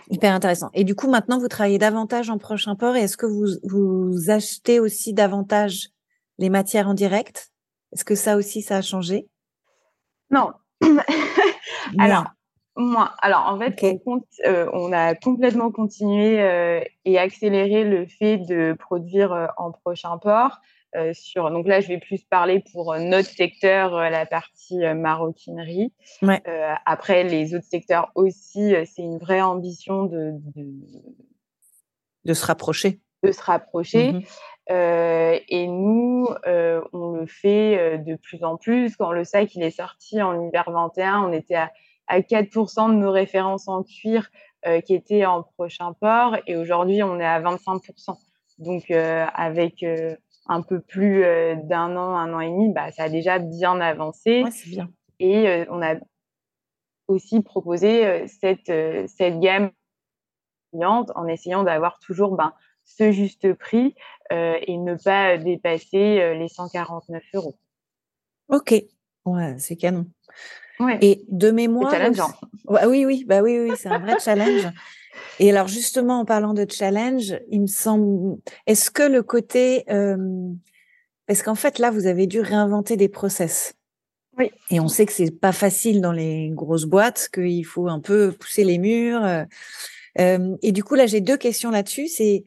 Hyper 0.10 0.34
intéressant. 0.34 0.70
Et 0.74 0.84
du 0.84 0.96
coup, 0.96 1.10
maintenant, 1.10 1.40
vous 1.40 1.48
travaillez 1.48 1.78
davantage 1.78 2.30
en 2.30 2.38
prochain 2.38 2.76
port. 2.76 2.96
Et 2.96 3.02
est-ce 3.02 3.18
que 3.18 3.26
vous, 3.26 3.46
vous 3.64 4.30
achetez 4.30 4.80
aussi 4.80 5.14
davantage 5.14 5.90
les 6.38 6.50
matières 6.50 6.88
en 6.88 6.94
direct? 6.94 7.52
Est-ce 7.92 8.06
que 8.06 8.16
ça 8.16 8.36
aussi, 8.38 8.62
ça 8.62 8.78
a 8.78 8.82
changé? 8.82 9.28
Non. 10.32 10.52
Alors, 12.00 12.26
moi, 12.78 13.14
alors 13.22 13.46
en 13.48 13.58
fait, 13.58 13.74
on, 13.84 13.98
compte, 14.00 14.26
euh, 14.46 14.70
on, 14.74 14.92
a 14.92 15.16
complètement 15.16 15.72
continué 15.72 16.42
euh, 16.42 16.82
et 17.06 17.18
accéléré 17.18 17.86
le 17.86 18.06
fait 18.06 18.38
de 18.38 18.76
produire 18.78 19.32
euh, 19.32 19.48
en 19.58 19.72
prochain 19.72 20.18
port. 20.18 20.60
Euh, 20.96 21.14
sur, 21.14 21.52
donc 21.52 21.68
là, 21.68 21.82
je 21.82 21.88
vais 21.88 22.00
plus 22.00 22.24
parler 22.24 22.64
pour 22.72 22.94
euh, 22.94 23.00
notre 23.00 23.30
secteur, 23.30 23.96
euh, 23.96 24.10
la 24.10 24.26
partie 24.26 24.80
maroquinerie. 24.96 25.92
après, 26.86 27.24
les 27.24 27.54
autres 27.56 27.66
secteurs 27.66 28.12
aussi, 28.16 28.74
c'est 28.86 29.02
une 29.02 29.18
vraie 29.18 29.42
ambition 29.42 30.04
de, 30.04 30.34
de, 32.24 32.34
se 32.34 32.46
rapprocher. 32.46 33.00
De 33.24 33.32
se 33.32 33.42
rapprocher. 33.42 34.14
Mmh 34.14 34.22
et 34.68 35.68
nous, 35.68 36.28
on 36.48 37.12
le 37.12 37.28
fait 37.28 38.00
de 38.00 38.16
plus 38.16 38.44
en 38.44 38.58
plus. 38.58 38.96
Quand 38.96 39.12
le 39.12 39.24
sac 39.24 39.54
il 39.54 39.62
est 39.62 39.70
sorti 39.70 40.20
en 40.24 40.48
hiver 40.48 40.64
21, 40.68 41.22
on 41.22 41.32
était 41.34 41.54
à, 41.54 41.72
à 42.08 42.22
4% 42.22 42.90
de 42.90 42.96
nos 42.96 43.12
références 43.12 43.68
en 43.68 43.84
cuir 43.84 44.32
qui 44.84 44.96
étaient 44.96 45.24
en 45.24 45.44
prochain 45.44 45.94
port. 45.94 46.38
Et 46.48 46.56
aujourd'hui, 46.58 47.04
on 47.04 47.20
est 47.20 47.26
à 47.26 47.40
25%. 47.40 48.18
Donc, 48.58 48.90
avec 48.90 49.86
un 50.48 50.62
peu 50.62 50.80
plus 50.80 51.24
euh, 51.24 51.56
d'un 51.56 51.96
an, 51.96 52.16
un 52.16 52.34
an 52.34 52.40
et 52.40 52.50
demi, 52.50 52.72
bah, 52.72 52.92
ça 52.92 53.04
a 53.04 53.10
déjà 53.10 53.40
bien 53.40 53.80
avancé. 53.82 54.44
c'est 54.52 54.70
bien. 54.70 54.90
Et 55.20 55.48
euh, 55.48 55.66
on 55.70 55.82
a 55.82 55.96
aussi 57.08 57.42
proposé 57.42 58.06
euh, 58.06 58.26
cette, 58.28 58.72
cette 59.10 59.40
gamme 59.40 59.72
en 60.74 61.28
essayant 61.28 61.64
d'avoir 61.64 62.00
toujours 62.00 62.36
ben, 62.36 62.54
ce 62.84 63.12
juste 63.14 63.54
prix 63.54 63.96
et 64.30 64.78
ne 64.78 64.96
pas 64.96 65.38
dépasser 65.38 66.36
les 66.36 66.50
149 66.50 67.24
euros. 67.34 67.56
Ok, 68.50 68.76
ouais, 69.26 69.56
c'est 69.58 69.78
canon. 69.78 70.06
Et 71.00 71.24
de 71.30 71.52
mémoire. 71.52 71.92
C'est 71.92 71.98
challengeant. 71.98 72.34
oui, 72.68 73.06
oui, 73.06 73.24
bah 73.26 73.42
oui, 73.42 73.58
oui, 73.58 73.72
c'est 73.78 73.88
un 73.88 74.00
vrai 74.00 74.20
challenge. 74.20 74.68
Et 75.40 75.50
alors 75.50 75.68
justement, 75.68 76.20
en 76.20 76.26
parlant 76.26 76.54
de 76.54 76.66
challenge, 76.70 77.38
il 77.50 77.62
me 77.62 77.68
semble, 77.68 78.38
est-ce 78.68 78.92
que 78.92 79.04
le 79.04 79.24
côté, 79.24 79.84
euh, 79.90 80.18
parce 81.28 81.44
qu'en 81.44 81.56
fait 81.56 81.80
là, 81.80 81.92
vous 81.92 82.08
avez 82.08 82.28
dû 82.28 82.42
réinventer 82.42 82.98
des 82.98 83.10
process? 83.10 83.74
Oui. 84.38 84.52
Et 84.70 84.80
on 84.80 84.88
sait 84.88 85.06
que 85.06 85.14
c'est 85.14 85.32
pas 85.32 85.54
facile 85.54 86.02
dans 86.02 86.12
les 86.12 86.50
grosses 86.52 86.86
boîtes, 86.86 87.30
qu'il 87.34 87.66
faut 87.66 87.88
un 87.88 88.00
peu 88.00 88.32
pousser 88.32 88.64
les 88.64 88.78
murs. 88.78 89.24
Euh, 89.24 89.44
euh 90.20 90.56
et 90.62 90.72
du 90.72 90.84
coup, 90.84 90.96
là, 90.96 91.06
j'ai 91.06 91.22
deux 91.22 91.38
questions 91.38 91.72
là-dessus. 91.72 92.08
C'est 92.08 92.44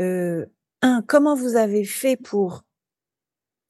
euh, 0.00 0.46
un, 0.82 1.02
comment 1.06 1.34
vous 1.34 1.56
avez 1.56 1.84
fait 1.84 2.16
pour 2.16 2.62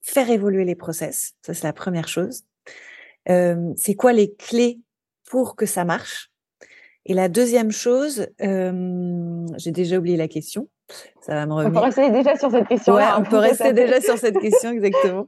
faire 0.01 0.29
évoluer 0.29 0.65
les 0.65 0.75
process? 0.75 1.33
Ça, 1.41 1.53
c'est 1.53 1.63
la 1.63 1.73
première 1.73 2.07
chose. 2.07 2.43
Euh, 3.29 3.73
c'est 3.77 3.95
quoi 3.95 4.13
les 4.13 4.33
clés 4.35 4.79
pour 5.29 5.55
que 5.55 5.65
ça 5.65 5.85
marche? 5.85 6.29
Et 7.05 7.13
la 7.13 7.27
deuxième 7.27 7.71
chose, 7.71 8.27
euh, 8.41 9.45
j'ai 9.57 9.71
déjà 9.71 9.97
oublié 9.97 10.17
la 10.17 10.27
question. 10.27 10.69
Ça 11.21 11.33
va 11.33 11.45
me 11.45 11.53
revenir. 11.53 11.71
On 11.71 11.73
peut 11.73 11.85
rester 11.85 12.09
déjà 12.11 12.35
sur 12.37 12.51
cette 12.51 12.67
question. 12.67 12.93
Ouais, 12.93 13.03
on 13.17 13.23
peut 13.23 13.37
rester 13.37 13.73
déjà 13.73 13.99
sur 13.99 14.17
cette 14.17 14.39
question, 14.41 14.71
exactement. 14.71 15.27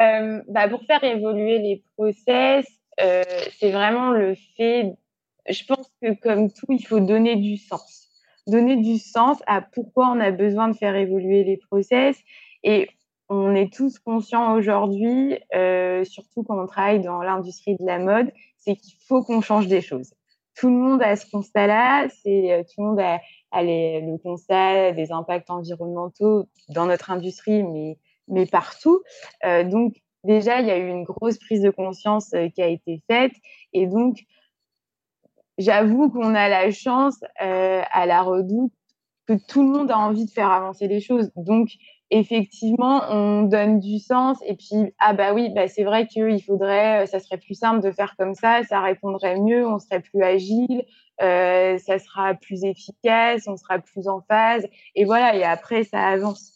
Euh, 0.00 0.42
bah 0.48 0.68
pour 0.68 0.82
faire 0.84 1.04
évoluer 1.04 1.58
les 1.58 1.84
process, 1.96 2.66
euh, 3.00 3.22
c'est 3.58 3.70
vraiment 3.70 4.10
le 4.10 4.34
fait. 4.56 4.92
Je 5.48 5.64
pense 5.66 5.90
que 6.02 6.14
comme 6.14 6.50
tout, 6.50 6.66
il 6.70 6.84
faut 6.84 7.00
donner 7.00 7.36
du 7.36 7.56
sens. 7.56 8.08
Donner 8.46 8.76
du 8.76 8.98
sens 8.98 9.38
à 9.46 9.62
pourquoi 9.62 10.08
on 10.08 10.20
a 10.20 10.30
besoin 10.30 10.68
de 10.68 10.76
faire 10.76 10.96
évoluer 10.96 11.44
les 11.44 11.58
process. 11.58 12.16
Et 12.62 12.88
on 13.28 13.54
est 13.54 13.72
tous 13.72 13.98
conscients 13.98 14.54
aujourd'hui, 14.54 15.38
euh, 15.54 16.04
surtout 16.04 16.42
quand 16.42 16.62
on 16.62 16.66
travaille 16.66 17.00
dans 17.00 17.22
l'industrie 17.22 17.76
de 17.76 17.84
la 17.84 17.98
mode, 17.98 18.32
c'est 18.58 18.76
qu'il 18.76 18.94
faut 19.06 19.22
qu'on 19.22 19.40
change 19.40 19.66
des 19.66 19.80
choses. 19.80 20.12
Tout 20.56 20.68
le 20.68 20.74
monde 20.74 21.02
a 21.02 21.16
ce 21.16 21.28
constat-là, 21.30 22.08
c'est 22.08 22.64
tout 22.68 22.82
le 22.82 22.88
monde 22.88 23.00
a, 23.00 23.20
le 23.62 24.16
constat 24.18 24.92
des 24.92 25.12
impacts 25.12 25.50
environnementaux 25.50 26.48
dans 26.68 26.86
notre 26.86 27.10
industrie, 27.10 27.62
mais, 28.28 28.46
partout. 28.46 29.02
donc, 29.42 29.94
déjà, 30.22 30.60
il 30.60 30.66
y 30.66 30.70
a 30.70 30.78
eu 30.78 30.88
une 30.88 31.04
grosse 31.04 31.38
prise 31.38 31.62
de 31.62 31.70
conscience 31.70 32.34
qui 32.54 32.62
a 32.62 32.68
été 32.68 33.02
faite. 33.08 33.32
Et 33.72 33.86
donc, 33.86 34.18
j'avoue 35.58 36.10
qu'on 36.10 36.34
a 36.34 36.48
la 36.48 36.70
chance 36.70 37.18
à 37.38 38.06
la 38.06 38.22
redoute 38.22 38.72
que 39.26 39.34
tout 39.48 39.62
le 39.62 39.68
monde 39.68 39.90
a 39.90 39.98
envie 39.98 40.26
de 40.26 40.30
faire 40.30 40.50
avancer 40.50 40.86
les 40.88 41.00
choses. 41.00 41.30
Donc, 41.36 41.70
effectivement, 42.14 43.02
on 43.10 43.42
donne 43.42 43.80
du 43.80 43.98
sens. 43.98 44.38
Et 44.46 44.54
puis, 44.54 44.94
ah 45.00 45.12
bah 45.12 45.34
oui, 45.34 45.50
bah 45.54 45.66
c'est 45.66 45.82
vrai 45.82 46.06
qu'il 46.06 46.42
faudrait, 46.42 47.06
ça 47.06 47.18
serait 47.18 47.38
plus 47.38 47.54
simple 47.54 47.80
de 47.80 47.90
faire 47.90 48.14
comme 48.16 48.34
ça, 48.34 48.62
ça 48.62 48.80
répondrait 48.80 49.38
mieux, 49.40 49.66
on 49.66 49.80
serait 49.80 50.00
plus 50.00 50.22
agile, 50.22 50.84
euh, 51.22 51.76
ça 51.78 51.98
sera 51.98 52.34
plus 52.34 52.64
efficace, 52.64 53.48
on 53.48 53.56
sera 53.56 53.80
plus 53.80 54.06
en 54.06 54.20
phase. 54.28 54.64
Et 54.94 55.04
voilà, 55.04 55.34
et 55.34 55.42
après, 55.42 55.82
ça 55.82 56.00
avance. 56.00 56.52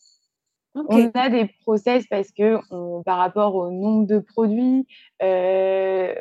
On 0.74 1.10
a 1.14 1.28
des 1.28 1.46
process 1.64 2.06
parce 2.08 2.30
que 2.30 2.60
par 3.02 3.18
rapport 3.18 3.56
au 3.56 3.72
nombre 3.72 4.06
de 4.06 4.20
produits, 4.20 4.86
euh, 5.22 6.14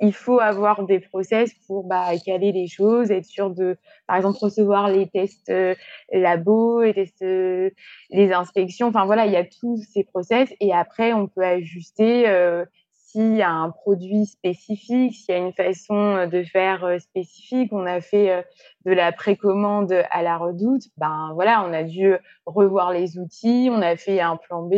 il 0.00 0.12
faut 0.12 0.38
avoir 0.38 0.84
des 0.84 1.00
process 1.00 1.52
pour 1.66 1.84
bah, 1.84 2.10
caler 2.24 2.52
les 2.52 2.68
choses, 2.68 3.10
être 3.10 3.24
sûr 3.24 3.50
de, 3.50 3.76
par 4.06 4.16
exemple, 4.16 4.38
recevoir 4.40 4.88
les 4.88 5.08
tests 5.08 5.50
euh, 5.50 5.74
labo, 6.12 6.82
les 6.82 6.94
tests, 6.94 7.22
euh, 7.22 7.70
les 8.10 8.32
inspections. 8.32 8.88
Enfin 8.88 9.06
voilà, 9.06 9.26
il 9.26 9.32
y 9.32 9.36
a 9.36 9.44
tous 9.44 9.82
ces 9.92 10.04
process 10.04 10.52
et 10.60 10.72
après 10.72 11.12
on 11.12 11.26
peut 11.26 11.44
ajuster 11.44 12.28
euh, 12.28 12.64
s'il 12.92 13.36
y 13.36 13.42
a 13.42 13.50
un 13.50 13.70
produit 13.70 14.26
spécifique, 14.26 15.14
s'il 15.14 15.34
y 15.34 15.38
a 15.38 15.40
une 15.40 15.52
façon 15.52 16.26
de 16.26 16.44
faire 16.44 17.00
spécifique. 17.00 17.72
On 17.72 17.86
a 17.86 18.00
fait 18.00 18.44
de 18.84 18.92
la 18.92 19.12
précommande 19.12 20.04
à 20.10 20.22
la 20.22 20.36
redoute. 20.36 20.82
Ben 20.98 21.30
voilà, 21.34 21.64
on 21.66 21.72
a 21.72 21.84
dû 21.84 22.14
revoir 22.44 22.92
les 22.92 23.18
outils, 23.18 23.70
on 23.72 23.80
a 23.80 23.96
fait 23.96 24.20
un 24.20 24.36
plan 24.36 24.62
B. 24.62 24.74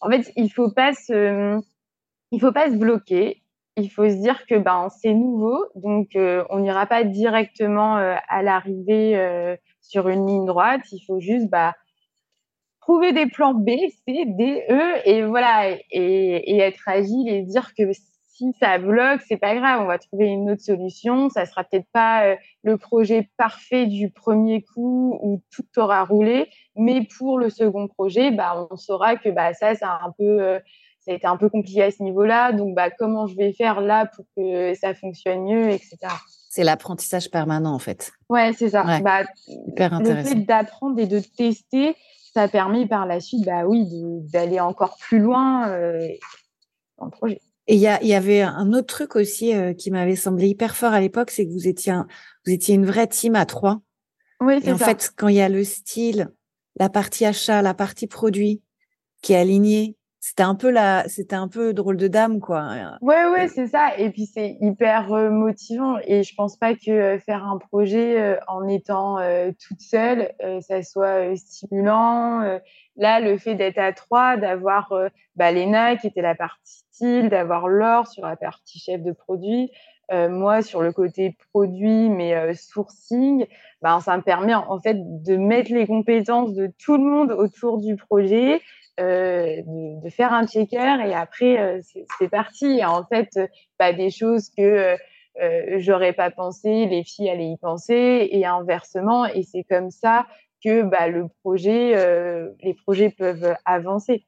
en 0.00 0.10
fait, 0.10 0.32
il 0.36 0.50
faut 0.50 0.72
il 2.30 2.40
faut 2.40 2.52
pas 2.52 2.70
se 2.70 2.76
bloquer 2.76 3.42
il 3.78 3.88
faut 3.88 4.08
se 4.08 4.16
dire 4.16 4.44
que 4.46 4.56
ben 4.56 4.88
c'est 4.90 5.14
nouveau, 5.14 5.64
donc 5.74 6.16
euh, 6.16 6.44
on 6.50 6.58
n'ira 6.58 6.86
pas 6.86 7.04
directement 7.04 7.96
euh, 7.96 8.16
à 8.28 8.42
l'arrivée 8.42 9.16
euh, 9.16 9.56
sur 9.80 10.08
une 10.08 10.26
ligne 10.26 10.46
droite. 10.46 10.82
Il 10.92 11.00
faut 11.06 11.20
juste 11.20 11.48
bah, 11.48 11.74
trouver 12.80 13.12
des 13.12 13.26
plans 13.26 13.54
B, 13.54 13.70
C, 14.06 14.24
D, 14.26 14.64
E 14.68 14.80
et 15.04 15.22
voilà 15.22 15.76
et, 15.90 16.58
être 16.58 16.88
agile 16.88 17.28
et 17.28 17.42
dire 17.42 17.72
que 17.74 17.92
si 17.92 18.52
ça 18.60 18.78
bloque, 18.78 19.20
c'est 19.26 19.36
pas 19.36 19.54
grave, 19.54 19.80
on 19.82 19.86
va 19.86 19.98
trouver 19.98 20.26
une 20.26 20.50
autre 20.50 20.62
solution. 20.62 21.28
Ça 21.28 21.46
sera 21.46 21.64
peut-être 21.64 21.88
pas 21.92 22.36
le 22.62 22.78
projet 22.78 23.28
parfait 23.36 23.86
du 23.86 24.10
premier 24.10 24.62
coup 24.62 25.18
où 25.22 25.42
tout 25.50 25.66
aura 25.76 26.04
roulé, 26.04 26.48
mais 26.76 27.06
pour 27.18 27.38
le 27.38 27.50
second 27.50 27.88
projet, 27.88 28.30
bah, 28.30 28.68
on 28.70 28.76
saura 28.76 29.16
que 29.16 29.28
bah, 29.28 29.54
ça, 29.54 29.74
c'est 29.74 29.84
un 29.84 30.12
peu 30.16 30.60
ça 31.08 31.14
a 31.14 31.16
été 31.16 31.26
un 31.26 31.38
peu 31.38 31.48
compliqué 31.48 31.82
à 31.82 31.90
ce 31.90 32.02
niveau-là. 32.02 32.52
Donc, 32.52 32.74
bah, 32.74 32.90
comment 32.90 33.26
je 33.26 33.34
vais 33.34 33.54
faire 33.54 33.80
là 33.80 34.04
pour 34.14 34.26
que 34.36 34.74
ça 34.74 34.94
fonctionne 34.94 35.44
mieux, 35.44 35.70
etc. 35.70 35.96
C'est 36.50 36.64
l'apprentissage 36.64 37.30
permanent, 37.30 37.72
en 37.72 37.78
fait. 37.78 38.12
Ouais, 38.28 38.52
c'est 38.52 38.68
ça. 38.70 39.00
Bah, 39.00 39.22
le 39.48 40.22
fait 40.22 40.44
d'apprendre 40.44 40.98
et 41.00 41.06
de 41.06 41.18
tester, 41.18 41.96
ça 42.34 42.46
permet 42.46 42.86
par 42.86 43.06
la 43.06 43.20
suite, 43.20 43.46
bah 43.46 43.64
oui, 43.66 43.86
d'aller 44.30 44.60
encore 44.60 44.98
plus 44.98 45.18
loin 45.18 45.70
euh, 45.70 46.08
dans 46.98 47.06
le 47.06 47.10
projet. 47.10 47.40
Et 47.68 47.76
il 47.76 47.80
y, 47.80 48.06
y, 48.06 48.14
avait 48.14 48.42
un 48.42 48.72
autre 48.74 48.86
truc 48.86 49.16
aussi 49.16 49.54
euh, 49.54 49.72
qui 49.72 49.90
m'avait 49.90 50.16
semblé 50.16 50.48
hyper 50.48 50.76
fort 50.76 50.92
à 50.92 51.00
l'époque, 51.00 51.30
c'est 51.30 51.46
que 51.46 51.52
vous 51.52 51.68
étiez, 51.68 51.94
vous 52.44 52.52
étiez 52.52 52.74
une 52.74 52.86
vraie 52.86 53.06
team 53.06 53.34
à 53.34 53.46
trois. 53.46 53.80
Oui, 54.40 54.60
c'est 54.60 54.68
ça. 54.68 54.74
En 54.74 54.78
fait, 54.78 55.10
quand 55.16 55.28
il 55.28 55.36
y 55.36 55.40
a 55.40 55.48
le 55.48 55.64
style, 55.64 56.30
la 56.76 56.90
partie 56.90 57.24
achat, 57.24 57.62
la 57.62 57.74
partie 57.74 58.06
produit 58.06 58.62
qui 59.22 59.32
est 59.32 59.36
alignée, 59.36 59.97
c'était 60.20 60.42
un 60.42 60.56
peu 60.56 60.70
la 60.70 61.08
c'était 61.08 61.36
un 61.36 61.48
peu 61.48 61.72
drôle 61.72 61.96
de 61.96 62.08
dame 62.08 62.40
quoi 62.40 62.70
ouais 63.00 63.26
ouais 63.26 63.48
c'est 63.48 63.68
ça 63.68 63.96
et 63.96 64.10
puis 64.10 64.26
c'est 64.26 64.56
hyper 64.60 65.12
euh, 65.12 65.30
motivant 65.30 65.96
et 66.04 66.24
je 66.24 66.34
pense 66.34 66.56
pas 66.56 66.74
que 66.74 66.90
euh, 66.90 67.18
faire 67.20 67.46
un 67.46 67.56
projet 67.58 68.20
euh, 68.20 68.36
en 68.48 68.66
étant 68.66 69.18
toute 69.60 69.80
seule 69.80 70.32
ça 70.60 70.82
soit 70.82 71.36
stimulant 71.36 72.58
là 72.96 73.20
le 73.20 73.38
fait 73.38 73.54
d'être 73.54 73.78
à 73.78 73.92
trois 73.92 74.36
d'avoir 74.36 74.92
bah, 75.36 75.52
Léna 75.52 75.96
qui 75.96 76.08
était 76.08 76.22
la 76.22 76.34
partie 76.34 76.84
style 76.90 77.28
d'avoir 77.28 77.68
Laure 77.68 78.06
sur 78.06 78.26
la 78.26 78.36
partie 78.36 78.78
chef 78.78 79.02
de 79.02 79.12
produit 79.12 79.70
moi 80.12 80.62
sur 80.62 80.82
le 80.82 80.92
côté 80.92 81.36
produit 81.52 82.08
mais 82.08 82.54
sourcing 82.54 83.46
bah, 83.82 84.00
ça 84.04 84.16
me 84.16 84.22
permet 84.22 84.54
en 84.54 84.80
fait 84.80 84.96
de 84.98 85.36
mettre 85.36 85.72
les 85.72 85.86
compétences 85.86 86.54
de 86.54 86.72
tout 86.78 86.96
le 86.96 87.04
monde 87.04 87.30
autour 87.30 87.78
du 87.78 87.96
projet 87.96 88.60
euh, 88.98 89.62
de, 89.64 90.10
faire 90.10 90.32
un 90.32 90.46
checker 90.46 90.96
et 91.06 91.14
après 91.14 91.58
euh, 91.60 91.80
c'est 92.18 92.28
parti. 92.28 92.84
En 92.84 93.04
fait, 93.04 93.38
bah, 93.78 93.92
des 93.92 94.10
choses 94.10 94.50
que 94.50 94.96
euh, 95.40 95.78
j'aurais 95.78 96.12
pas 96.12 96.32
pensé, 96.32 96.86
les 96.86 97.04
filles 97.04 97.30
allaient 97.30 97.50
y 97.50 97.56
penser 97.58 98.28
et 98.30 98.44
inversement. 98.44 99.26
Et 99.26 99.44
c'est 99.44 99.62
comme 99.62 99.90
ça 99.90 100.26
que 100.64 100.82
bah, 100.82 101.06
le 101.06 101.28
projet, 101.42 101.94
les 102.60 102.74
projets 102.74 103.10
peuvent 103.10 103.54
avancer. 103.64 104.26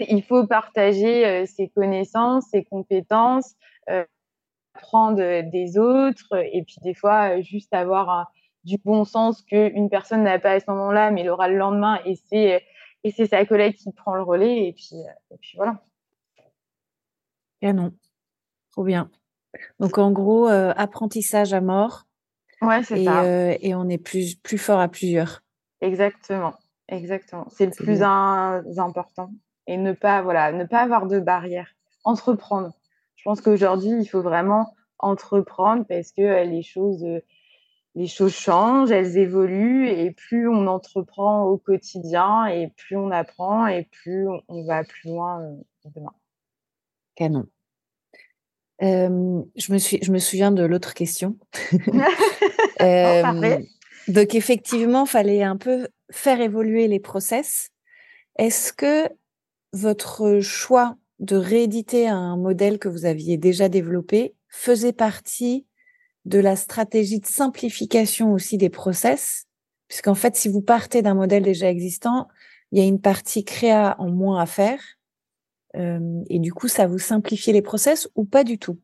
Il 0.00 0.24
faut 0.24 0.46
partager 0.46 1.46
ses 1.46 1.68
connaissances, 1.68 2.46
ses 2.50 2.64
compétences, 2.64 3.54
apprendre 4.74 5.42
des 5.50 5.78
autres 5.78 6.36
et 6.52 6.64
puis 6.64 6.76
des 6.82 6.94
fois 6.94 7.40
juste 7.40 7.72
avoir 7.72 8.32
du 8.64 8.76
bon 8.84 9.04
sens 9.04 9.42
qu'une 9.42 9.88
personne 9.88 10.24
n'a 10.24 10.38
pas 10.38 10.52
à 10.52 10.60
ce 10.60 10.68
moment-là, 10.70 11.10
mais 11.12 11.22
l'aura 11.22 11.48
le 11.48 11.56
lendemain 11.56 12.00
et 12.04 12.16
c'est 12.16 12.62
et 13.08 13.10
c'est 13.10 13.26
sa 13.26 13.44
collègue 13.46 13.74
qui 13.76 13.90
prend 13.92 14.14
le 14.14 14.22
relais. 14.22 14.68
Et 14.68 14.72
puis, 14.72 14.94
euh, 14.94 15.34
et 15.34 15.38
puis 15.38 15.52
voilà. 15.56 15.80
Canon. 17.60 17.92
Trop 18.72 18.84
bien. 18.84 19.10
Donc, 19.80 19.98
en 19.98 20.12
gros, 20.12 20.48
euh, 20.48 20.72
apprentissage 20.76 21.54
à 21.54 21.60
mort. 21.60 22.06
Ouais, 22.60 22.82
c'est 22.82 23.04
ça. 23.04 23.24
Euh, 23.24 23.56
et 23.60 23.74
on 23.74 23.88
est 23.88 23.98
plus, 23.98 24.34
plus 24.36 24.58
fort 24.58 24.78
à 24.78 24.88
plusieurs. 24.88 25.42
Exactement. 25.80 26.54
Exactement. 26.88 27.46
C'est 27.50 27.66
le 27.66 27.72
plus 27.72 28.02
important. 28.02 29.30
Et 29.66 29.76
ne 29.76 29.92
pas, 29.92 30.22
voilà, 30.22 30.52
ne 30.52 30.64
pas 30.64 30.82
avoir 30.82 31.06
de 31.06 31.18
barrière. 31.18 31.74
Entreprendre. 32.04 32.72
Je 33.16 33.24
pense 33.24 33.40
qu'aujourd'hui, 33.40 34.00
il 34.00 34.06
faut 34.06 34.22
vraiment 34.22 34.74
entreprendre 34.98 35.84
parce 35.88 36.12
que 36.12 36.44
les 36.44 36.62
choses 36.62 37.04
les 37.94 38.06
choses 38.06 38.34
changent, 38.34 38.90
elles 38.90 39.18
évoluent 39.18 39.88
et 39.88 40.12
plus 40.12 40.48
on 40.48 40.66
entreprend 40.66 41.44
au 41.44 41.58
quotidien 41.58 42.46
et 42.46 42.68
plus 42.76 42.96
on 42.96 43.10
apprend 43.10 43.66
et 43.66 43.88
plus 43.90 44.28
on 44.48 44.64
va 44.64 44.84
plus 44.84 45.08
loin 45.08 45.42
euh, 45.42 45.90
demain. 45.94 46.12
Canon. 47.14 47.46
Euh, 48.80 49.42
je, 49.56 49.72
me 49.72 49.78
suis, 49.78 49.98
je 50.02 50.12
me 50.12 50.18
souviens 50.18 50.52
de 50.52 50.62
l'autre 50.64 50.94
question. 50.94 51.36
euh, 52.80 53.58
donc 54.06 54.34
effectivement, 54.34 55.04
il 55.04 55.08
fallait 55.08 55.42
un 55.42 55.56
peu 55.56 55.88
faire 56.10 56.40
évoluer 56.40 56.86
les 56.86 57.00
process. 57.00 57.70
Est-ce 58.38 58.72
que 58.72 59.08
votre 59.72 60.38
choix 60.40 60.96
de 61.18 61.36
rééditer 61.36 62.06
un 62.06 62.36
modèle 62.36 62.78
que 62.78 62.88
vous 62.88 63.04
aviez 63.04 63.36
déjà 63.36 63.68
développé 63.68 64.34
faisait 64.48 64.92
partie 64.92 65.66
de 66.28 66.38
la 66.38 66.56
stratégie 66.56 67.20
de 67.20 67.26
simplification 67.26 68.32
aussi 68.32 68.58
des 68.58 68.68
process, 68.68 69.46
puisqu'en 69.88 70.14
fait, 70.14 70.36
si 70.36 70.48
vous 70.48 70.60
partez 70.60 71.02
d'un 71.02 71.14
modèle 71.14 71.42
déjà 71.42 71.70
existant, 71.70 72.28
il 72.70 72.78
y 72.78 72.82
a 72.82 72.86
une 72.86 73.00
partie 73.00 73.44
créa 73.44 73.96
en 73.98 74.10
moins 74.10 74.40
à 74.40 74.46
faire. 74.46 74.80
Euh, 75.76 76.22
et 76.28 76.38
du 76.38 76.52
coup, 76.52 76.68
ça 76.68 76.86
vous 76.86 76.98
simplifie 76.98 77.52
les 77.52 77.62
process 77.62 78.08
ou 78.14 78.24
pas 78.24 78.44
du 78.44 78.58
tout? 78.58 78.78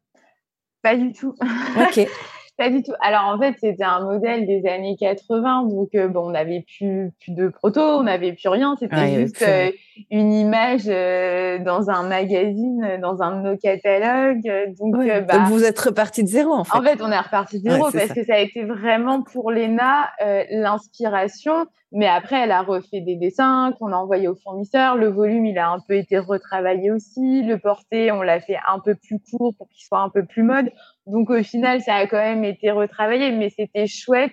Pas 0.83 0.96
du 0.96 1.12
tout. 1.12 1.35
Ok. 1.76 2.09
Pas 2.56 2.70
du 2.70 2.84
tout. 2.84 2.92
Alors 3.00 3.24
en 3.24 3.38
fait, 3.38 3.56
c'était 3.58 3.82
un 3.82 4.00
modèle 4.00 4.46
des 4.46 4.64
années 4.68 4.96
80, 4.96 5.64
donc 5.64 5.88
euh, 5.96 6.06
bon, 6.06 6.28
on 6.28 6.30
n'avait 6.30 6.64
plus, 6.78 7.10
plus 7.20 7.32
de 7.32 7.48
proto, 7.48 7.80
on 7.80 8.04
n'avait 8.04 8.32
plus 8.32 8.48
rien. 8.48 8.76
C'était 8.78 9.24
juste 9.24 9.42
euh, 9.42 9.72
une 10.12 10.32
image 10.32 10.84
euh, 10.86 11.58
dans 11.58 11.90
un 11.90 12.06
magazine, 12.06 13.00
dans 13.02 13.22
un 13.22 13.40
de 13.40 13.48
nos 13.48 13.56
catalogues. 13.56 14.48
Donc, 14.78 14.94
bah, 15.26 15.46
vous 15.48 15.64
êtes 15.64 15.80
reparti 15.80 16.22
de 16.22 16.28
zéro 16.28 16.52
en 16.52 16.62
fait. 16.62 16.78
En 16.78 16.82
fait, 16.82 17.02
on 17.02 17.10
est 17.10 17.18
reparti 17.18 17.60
de 17.60 17.70
zéro 17.70 17.90
parce 17.90 18.12
que 18.12 18.24
ça 18.24 18.34
a 18.34 18.38
été 18.38 18.62
vraiment 18.62 19.22
pour 19.22 19.50
Léna 19.50 20.10
l'inspiration. 20.50 21.66
Mais 21.96 22.08
après, 22.08 22.42
elle 22.42 22.50
a 22.50 22.62
refait 22.62 23.00
des 23.00 23.14
dessins 23.14 23.72
qu'on 23.78 23.92
a 23.92 23.96
envoyés 23.96 24.26
aux 24.26 24.34
fournisseurs. 24.34 24.96
Le 24.96 25.06
volume, 25.06 25.46
il 25.46 25.56
a 25.58 25.70
un 25.70 25.78
peu 25.78 25.94
été 25.94 26.18
retravaillé 26.18 26.90
aussi. 26.90 27.44
Le 27.44 27.56
porté, 27.56 28.10
on 28.10 28.20
l'a 28.20 28.40
fait 28.40 28.58
un 28.68 28.80
peu 28.80 28.96
plus 28.96 29.20
court 29.20 29.54
pour 29.56 29.68
qu'il 29.68 29.86
soit 29.86 30.00
un 30.00 30.08
peu 30.08 30.24
plus 30.24 30.42
mode. 30.42 30.72
Donc 31.06 31.30
au 31.30 31.42
final, 31.42 31.80
ça 31.82 31.94
a 31.96 32.06
quand 32.06 32.18
même 32.18 32.44
été 32.44 32.70
retravaillé, 32.70 33.30
mais 33.32 33.50
c'était 33.50 33.86
chouette 33.86 34.32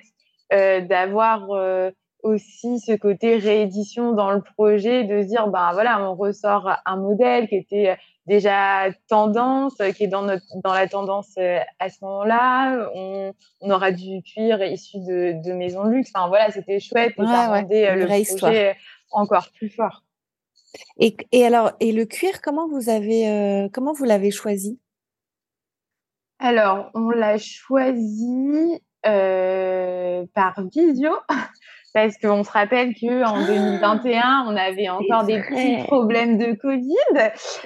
euh, 0.53 0.81
d'avoir 0.81 1.51
euh, 1.51 1.91
aussi 2.23 2.79
ce 2.79 2.93
côté 2.93 3.37
réédition 3.37 4.13
dans 4.13 4.31
le 4.31 4.41
projet, 4.41 5.03
de 5.03 5.21
se 5.21 5.27
dire, 5.27 5.47
ben 5.47 5.71
voilà, 5.73 6.01
on 6.09 6.15
ressort 6.15 6.69
un 6.85 6.95
modèle 6.95 7.47
qui 7.49 7.55
était 7.55 7.97
déjà 8.25 8.89
tendance, 9.09 9.75
qui 9.97 10.05
est 10.05 10.07
dans, 10.07 10.21
notre, 10.21 10.45
dans 10.63 10.73
la 10.73 10.87
tendance 10.87 11.37
à 11.79 11.89
ce 11.89 11.97
moment-là. 12.05 12.89
On, 12.95 13.33
on, 13.61 13.71
aura 13.71 13.91
du 13.91 14.21
cuir 14.21 14.63
issu 14.63 14.99
de, 14.99 15.41
de 15.43 15.53
maisons 15.53 15.85
de 15.85 15.89
luxe. 15.89 16.11
Enfin 16.13 16.29
voilà, 16.29 16.51
c'était 16.51 16.79
chouette 16.79 17.13
et 17.17 17.25
ça 17.25 17.47
rendait 17.47 17.95
le 17.95 18.37
projet 18.37 18.77
encore 19.11 19.49
plus 19.57 19.69
fort. 19.69 20.03
Et, 20.99 21.17
et, 21.33 21.45
alors, 21.45 21.71
et 21.81 21.91
le 21.91 22.05
cuir, 22.05 22.41
comment 22.41 22.69
vous 22.69 22.89
avez, 22.89 23.67
comment 23.73 23.91
vous 23.91 24.05
l'avez 24.05 24.31
choisi? 24.31 24.79
Alors, 26.41 26.89
on 26.95 27.11
l'a 27.11 27.37
choisi 27.37 28.81
euh, 29.05 30.25
par 30.33 30.59
visio 30.73 31.11
parce 31.93 32.17
qu'on 32.17 32.43
se 32.43 32.51
rappelle 32.51 32.95
que 32.95 33.23
en 33.23 33.45
2021 33.45 34.21
ah, 34.23 34.45
on 34.47 34.55
avait 34.55 34.89
encore 34.89 35.23
des 35.23 35.39
petits 35.39 35.83
problèmes 35.83 36.39
de 36.39 36.53
Covid. 36.53 36.95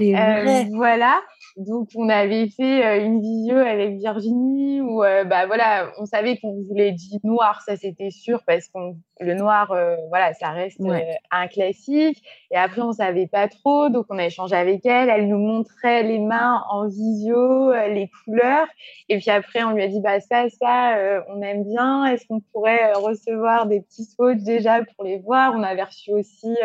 Euh, 0.02 0.64
voilà. 0.74 1.22
Donc, 1.58 1.88
on 1.96 2.10
avait 2.10 2.50
fait 2.50 2.86
euh, 2.86 3.06
une 3.06 3.22
visio 3.22 3.56
avec 3.56 3.96
Virginie 3.96 4.82
où, 4.82 5.02
euh, 5.06 5.24
bah 5.24 5.46
voilà, 5.46 5.90
on 5.98 6.06
savait 6.06 6.36
qu'on 6.38 6.62
voulait 6.68 6.92
du 6.92 7.18
noir, 7.24 7.62
ça 7.66 7.78
c'était 7.78 8.10
sûr, 8.10 8.44
parce 8.46 8.68
que 8.68 8.78
le 9.22 9.36
noir, 9.36 9.72
euh, 9.72 9.96
voilà, 10.10 10.34
ça 10.34 10.50
reste 10.50 10.82
un 11.32 11.48
classique. 11.48 12.22
Et 12.52 12.58
après, 12.58 12.82
on 12.82 12.92
savait 12.92 13.28
pas 13.28 13.48
trop, 13.48 13.88
donc 13.88 14.06
on 14.10 14.18
a 14.18 14.26
échangé 14.26 14.54
avec 14.54 14.86
elle. 14.86 15.10
Elle 15.10 15.30
nous 15.30 15.38
montrait 15.38 16.04
les 16.04 16.20
mains 16.20 16.62
en 16.70 16.90
visio, 16.90 17.72
les 17.72 18.10
couleurs. 18.26 18.68
Et 19.08 19.18
puis 19.20 19.30
après, 19.30 19.64
on 19.64 19.72
lui 19.72 19.84
a 19.84 19.88
dit, 19.88 20.02
bah 20.02 20.20
ça, 20.20 20.50
ça, 20.50 21.24
on 21.30 21.42
aime 21.42 21.64
bien. 21.64 22.04
Est-ce 22.08 22.28
qu'on 22.28 22.42
pourrait 22.52 22.92
recevoir 22.96 23.68
des 23.68 23.80
petits 23.80 24.04
swatchs 24.04 24.44
déjà 24.44 24.84
pour 24.84 25.06
les 25.06 25.20
voir? 25.20 25.54
On 25.56 25.64
avait 25.64 25.84
reçu 25.84 26.12
aussi 26.12 26.58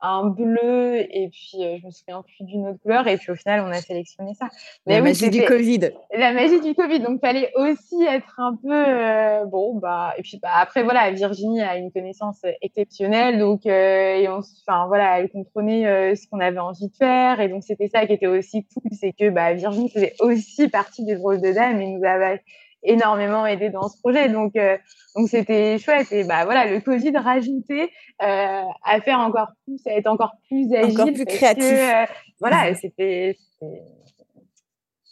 un 0.00 0.26
bleu 0.26 1.00
et 1.10 1.28
puis 1.28 1.64
euh, 1.64 1.76
je 1.80 1.86
me 1.86 1.90
souviens 1.90 2.22
plus 2.22 2.44
d'une 2.44 2.68
autre 2.68 2.78
couleur 2.82 3.06
et 3.08 3.16
puis 3.16 3.32
au 3.32 3.34
final 3.34 3.64
on 3.66 3.70
a 3.70 3.80
sélectionné 3.80 4.34
ça. 4.34 4.48
Mais 4.86 4.94
la 4.94 5.02
magie 5.02 5.30
du 5.30 5.42
Covid. 5.44 5.90
La 6.14 6.32
magie 6.32 6.60
du 6.60 6.74
Covid 6.74 7.00
donc 7.00 7.20
fallait 7.20 7.50
aussi 7.56 8.02
être 8.04 8.38
un 8.38 8.56
peu 8.62 8.72
euh, 8.72 9.44
bon 9.46 9.76
bah 9.78 10.14
et 10.16 10.22
puis 10.22 10.38
bah, 10.40 10.50
après 10.54 10.82
voilà 10.82 11.10
Virginie 11.10 11.60
a 11.62 11.76
une 11.76 11.90
connaissance 11.90 12.42
exceptionnelle 12.62 13.38
donc 13.38 13.66
euh, 13.66 14.14
et 14.16 14.28
on 14.28 14.38
enfin 14.38 14.86
voilà 14.86 15.18
elle 15.18 15.30
comprenait 15.30 16.14
ce 16.14 16.28
qu'on 16.28 16.40
avait 16.40 16.58
envie 16.58 16.88
de 16.88 16.96
faire 16.96 17.40
et 17.40 17.48
donc 17.48 17.64
c'était 17.64 17.88
ça 17.88 18.06
qui 18.06 18.12
était 18.12 18.26
aussi 18.26 18.64
cool 18.72 18.90
c'est 18.92 19.12
que 19.12 19.30
bah 19.30 19.52
Virginie 19.54 19.90
faisait 19.90 20.14
aussi 20.20 20.68
partie 20.68 21.04
des 21.04 21.16
rôles 21.16 21.40
de 21.40 21.52
dame 21.52 21.80
et 21.80 21.86
nous 21.86 22.04
avait 22.04 22.42
énormément 22.82 23.46
aidé 23.46 23.70
dans 23.70 23.88
ce 23.88 23.98
projet. 24.00 24.28
Donc, 24.28 24.56
euh, 24.56 24.76
donc 25.16 25.28
c'était 25.28 25.78
chouette. 25.78 26.12
Et 26.12 26.24
bah 26.24 26.44
voilà, 26.44 26.66
le 26.66 26.80
Covid 26.80 27.16
rajouté 27.16 27.90
euh, 28.22 28.62
à 28.84 29.00
faire 29.00 29.18
encore 29.20 29.48
plus, 29.64 29.80
à 29.86 29.92
être 29.92 30.06
encore 30.06 30.32
plus 30.48 30.72
agile, 30.74 31.00
encore 31.00 31.12
plus 31.12 31.24
créatif. 31.24 31.64
Euh, 31.64 32.04
voilà, 32.40 32.74
c'était. 32.74 33.36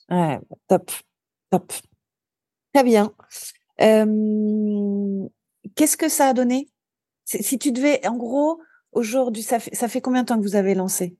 Ouais, 0.08 0.38
top, 0.68 0.90
top. 1.50 1.72
Très 2.72 2.84
bien. 2.84 3.12
Qu'est-ce 5.74 5.96
que 5.96 6.08
ça 6.08 6.28
a 6.28 6.32
donné? 6.32 6.68
Si 7.24 7.58
tu 7.58 7.72
devais, 7.72 8.06
en 8.06 8.16
gros, 8.16 8.60
aujourd'hui, 8.92 9.42
ça 9.42 9.58
fait, 9.58 9.74
ça 9.74 9.88
fait 9.88 10.00
combien 10.00 10.22
de 10.22 10.28
temps 10.28 10.36
que 10.36 10.42
vous 10.42 10.54
avez 10.54 10.74
lancé? 10.74 11.16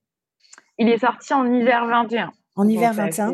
Il 0.79 0.89
est 0.89 0.99
sorti 0.99 1.35
en 1.35 1.53
hiver 1.53 1.87
21. 1.87 2.33
En 2.55 2.69
hiver 2.69 2.93
21. 2.93 3.33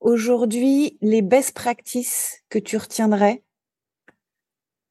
Aujourd'hui, 0.00 0.98
les 1.00 1.22
best 1.22 1.54
practices 1.54 2.44
que 2.50 2.58
tu 2.58 2.76
retiendrais, 2.76 3.42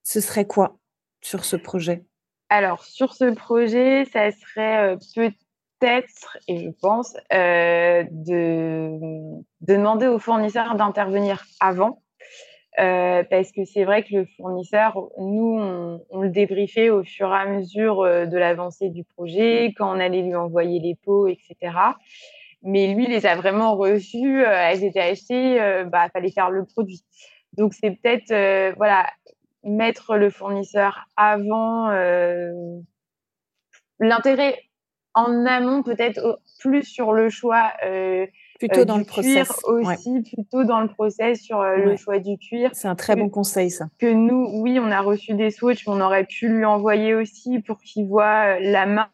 ce 0.03 0.19
serait 0.19 0.45
quoi 0.45 0.77
sur 1.21 1.45
ce 1.45 1.55
projet? 1.55 2.05
Alors, 2.49 2.83
sur 2.83 3.13
ce 3.13 3.33
projet, 3.33 4.05
ça 4.05 4.31
serait 4.31 4.93
euh, 4.93 4.97
peut-être, 5.15 6.37
et 6.47 6.57
je 6.57 6.69
pense, 6.69 7.15
euh, 7.33 8.03
de, 8.11 8.99
demander 9.61 10.07
au 10.07 10.19
fournisseur 10.19 10.75
d'intervenir 10.75 11.43
avant. 11.59 12.01
Euh, 12.77 13.23
parce 13.29 13.53
que 13.53 13.63
c'est 13.63 13.85
vrai 13.85 14.03
que 14.03 14.13
le 14.13 14.25
fournisseur, 14.37 14.97
nous, 15.17 15.57
on, 16.09 16.21
le 16.21 16.29
débriefait 16.29 16.89
au 16.89 17.03
fur 17.03 17.29
et 17.33 17.37
à 17.37 17.45
mesure 17.45 18.03
de 18.03 18.37
l'avancée 18.37 18.89
du 18.89 19.05
projet, 19.05 19.73
quand 19.77 19.95
on 19.95 19.99
allait 19.99 20.23
lui 20.23 20.35
envoyer 20.35 20.79
les 20.79 20.95
pots, 20.95 21.27
etc 21.27 21.71
mais 22.65 22.93
lui, 22.93 23.05
il 23.05 23.11
les 23.11 23.25
a 23.25 23.35
vraiment 23.35 23.75
reçues. 23.75 24.43
Euh, 24.43 24.49
elles 24.49 24.83
étaient 24.83 24.99
achetées, 24.99 25.61
euh, 25.61 25.85
bah, 25.85 26.09
fallait 26.09 26.31
faire 26.31 26.49
le 26.49 26.65
produit. 26.65 27.05
Donc 27.53 27.73
c'est 27.73 27.91
peut-être, 27.91 28.31
euh, 28.31 28.73
voilà, 28.75 29.07
mettre 29.63 30.15
le 30.17 30.29
fournisseur 30.29 31.07
avant 31.15 31.89
l'intérêt 33.99 34.59
en 35.13 35.45
amont, 35.45 35.81
peut-être 35.81 36.39
plus 36.59 36.83
sur 36.83 37.13
le 37.13 37.29
choix. 37.29 37.71
plutôt 38.59 38.85
dans 38.85 38.97
le 38.97 39.05
process 39.05 39.49
aussi, 39.63 40.21
plutôt 40.21 40.65
dans 40.65 40.81
le 40.81 40.87
process 40.87 41.41
sur 41.41 41.63
le 41.63 41.95
choix 41.95 42.19
du 42.19 42.37
cuir. 42.37 42.69
C'est 42.73 42.87
un 42.87 42.95
très 42.95 43.15
bon 43.15 43.29
conseil, 43.29 43.71
ça. 43.71 43.85
Que 43.99 44.11
nous, 44.11 44.49
oui, 44.61 44.79
on 44.79 44.91
a 44.91 45.01
reçu 45.01 45.33
des 45.33 45.49
swatchs, 45.49 45.87
mais 45.87 45.93
on 45.93 46.01
aurait 46.01 46.25
pu 46.25 46.49
lui 46.49 46.65
envoyer 46.65 47.15
aussi 47.15 47.59
pour 47.59 47.79
qu'il 47.79 48.07
voit 48.07 48.59
la 48.59 48.85
main 48.85 49.07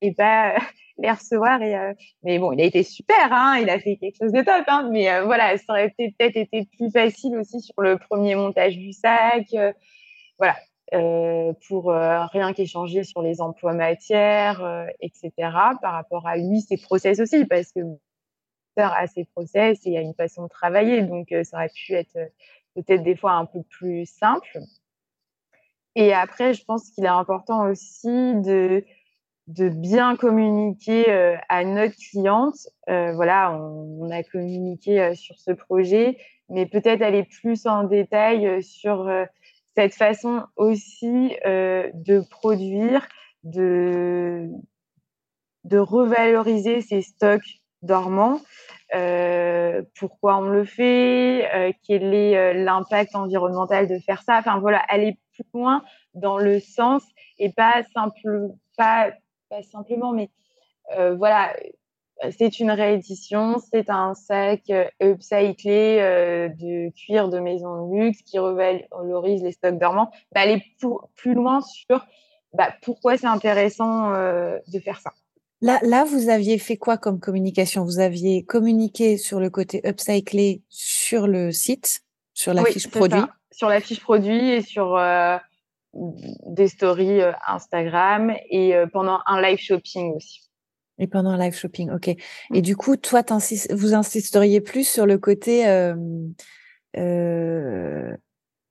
et 0.00 0.12
pas 0.12 0.54
les 0.98 1.10
recevoir. 1.10 1.60
Euh, 1.62 1.94
mais 2.22 2.38
bon, 2.38 2.52
il 2.52 2.60
a 2.60 2.64
été 2.64 2.82
super, 2.82 3.32
hein, 3.32 3.58
il 3.60 3.70
a 3.70 3.78
fait 3.78 3.96
quelque 3.96 4.16
chose 4.20 4.32
de 4.32 4.42
top. 4.42 4.64
Hein, 4.66 4.88
mais 4.92 5.10
euh, 5.10 5.24
voilà, 5.24 5.56
ça 5.58 5.64
aurait 5.70 5.94
peut-être 5.96 6.36
été 6.36 6.68
plus 6.76 6.90
facile 6.90 7.36
aussi 7.36 7.60
sur 7.60 7.80
le 7.80 7.98
premier 7.98 8.34
montage 8.34 8.76
du 8.76 8.92
sac. 8.92 9.46
Euh, 9.54 9.72
voilà, 10.38 10.56
pour 11.68 11.90
rien 11.92 12.52
qu'échanger 12.52 13.04
sur 13.04 13.22
les 13.22 13.40
emplois 13.40 13.74
matières, 13.74 14.88
etc. 15.00 15.30
Par 15.82 15.92
rapport 15.92 16.26
à 16.26 16.36
lui, 16.36 16.62
ses 16.62 16.78
process 16.78 17.20
aussi, 17.20 17.44
parce 17.44 17.70
que 17.72 17.80
a 18.76 19.06
ses 19.06 19.26
process 19.26 19.78
et 19.84 19.98
a 19.98 20.00
une 20.00 20.14
façon 20.14 20.44
de 20.44 20.48
travailler. 20.48 21.02
Donc, 21.02 21.28
ça 21.44 21.58
aurait 21.58 21.68
pu 21.68 21.92
être 21.92 22.18
peut-être 22.74 23.02
des 23.02 23.14
fois 23.14 23.32
un 23.32 23.44
peu 23.44 23.62
plus 23.62 24.06
simple. 24.06 24.58
Et 25.96 26.12
après, 26.12 26.54
je 26.54 26.64
pense 26.64 26.90
qu'il 26.90 27.04
est 27.04 27.08
important 27.08 27.68
aussi 27.68 28.08
de 28.08 28.84
de 29.50 29.68
bien 29.68 30.16
communiquer 30.16 31.10
euh, 31.10 31.36
à 31.48 31.64
notre 31.64 31.96
cliente. 31.96 32.68
Euh, 32.88 33.12
voilà, 33.12 33.52
on, 33.52 34.08
a 34.10 34.22
communiqué 34.22 35.00
euh, 35.00 35.14
sur 35.14 35.38
ce 35.38 35.50
projet, 35.50 36.18
mais 36.48 36.66
peut-être 36.66 37.02
aller 37.02 37.24
plus 37.24 37.66
en 37.66 37.84
détail 37.84 38.62
sur 38.62 39.08
cette 39.76 39.94
façon 39.94 40.44
aussi 40.56 41.36
de 41.44 42.28
produire, 42.28 43.06
de, 43.44 44.48
de 45.64 45.78
revaloriser 45.78 46.80
ces 46.80 47.02
stocks 47.02 47.60
dormants. 47.82 48.40
pourquoi 49.94 50.38
on 50.38 50.48
le 50.48 50.64
fait, 50.64 51.76
quel 51.86 52.14
est 52.14 52.54
l'impact 52.54 53.14
environnemental 53.14 53.86
de 53.86 54.00
faire 54.00 54.22
ça. 54.22 54.38
Enfin 54.38 54.58
voilà, 54.58 54.78
aller 54.88 55.18
plus 55.34 55.44
loin 55.54 55.84
dans 56.14 56.38
le 56.38 56.58
sens 56.58 57.04
et 57.38 57.52
pas 57.52 57.84
simple, 57.94 58.48
pas 58.76 59.12
pas 59.50 59.62
simplement, 59.62 60.12
mais 60.12 60.30
euh, 60.96 61.14
voilà, 61.14 61.54
c'est 62.38 62.60
une 62.60 62.70
réédition, 62.70 63.58
c'est 63.72 63.90
un 63.90 64.14
sac 64.14 64.62
euh, 64.70 64.84
upcyclé 65.02 65.98
euh, 66.00 66.48
de 66.48 66.90
cuir 66.90 67.28
de 67.28 67.40
maison 67.40 67.86
de 67.86 67.96
luxe 67.96 68.22
qui 68.22 68.38
revalorise 68.38 69.42
les 69.42 69.52
stocks 69.52 69.78
dormants. 69.78 70.10
Bah, 70.32 70.42
aller 70.42 70.62
plus 71.16 71.34
loin 71.34 71.60
sur 71.60 72.06
bah, 72.52 72.68
pourquoi 72.82 73.16
c'est 73.16 73.26
intéressant 73.26 74.10
de 74.10 74.78
faire 74.80 75.00
ça. 75.00 75.12
Là, 75.62 75.78
là, 75.82 76.04
vous 76.04 76.30
aviez 76.30 76.58
fait 76.58 76.78
quoi 76.78 76.96
comme 76.96 77.20
communication? 77.20 77.84
Vous 77.84 78.00
aviez 78.00 78.44
communiqué 78.44 79.18
sur 79.18 79.40
le 79.40 79.50
côté 79.50 79.82
upcyclé 79.86 80.62
sur 80.68 81.26
le 81.26 81.52
site, 81.52 82.00
sur 82.32 82.54
la 82.54 82.64
fiche 82.64 82.88
produit? 82.88 83.20
Sur 83.52 83.68
la 83.68 83.80
fiche 83.80 84.00
produit 84.00 84.50
et 84.50 84.62
sur 84.62 84.96
des 85.92 86.68
stories 86.68 87.20
euh, 87.20 87.32
Instagram 87.46 88.32
et 88.50 88.74
euh, 88.74 88.86
pendant 88.86 89.20
un 89.26 89.40
live 89.42 89.58
shopping 89.58 90.14
aussi. 90.14 90.48
Et 90.98 91.06
pendant 91.06 91.30
un 91.30 91.38
live 91.38 91.54
shopping, 91.54 91.90
ok. 91.90 92.08
Mm. 92.50 92.56
Et 92.56 92.62
du 92.62 92.76
coup, 92.76 92.96
toi, 92.96 93.22
vous 93.70 93.94
insisteriez 93.94 94.60
plus 94.60 94.88
sur 94.88 95.06
le 95.06 95.18
côté 95.18 95.66
euh, 95.66 96.16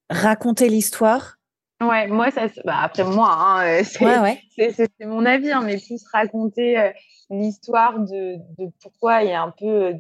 raconter 0.10 0.70
l'histoire? 0.70 1.36
Ouais, 1.82 2.08
moi, 2.08 2.30
ça, 2.30 2.48
bah, 2.66 2.80
après 2.82 3.04
moi, 3.06 3.30
hein, 3.32 3.84
c'est 3.84 4.90
mon 5.06 5.26
avis, 5.26 5.52
hein, 5.52 5.62
mais 5.64 5.78
plus 5.78 6.04
raconter 6.12 6.92
l'histoire 7.30 8.00
de, 8.00 8.36
de, 8.58 8.70
pourquoi 8.82 9.24
il 9.24 9.30
y 9.30 9.34
a 9.34 9.42
un 9.42 9.52
peu. 9.58 9.94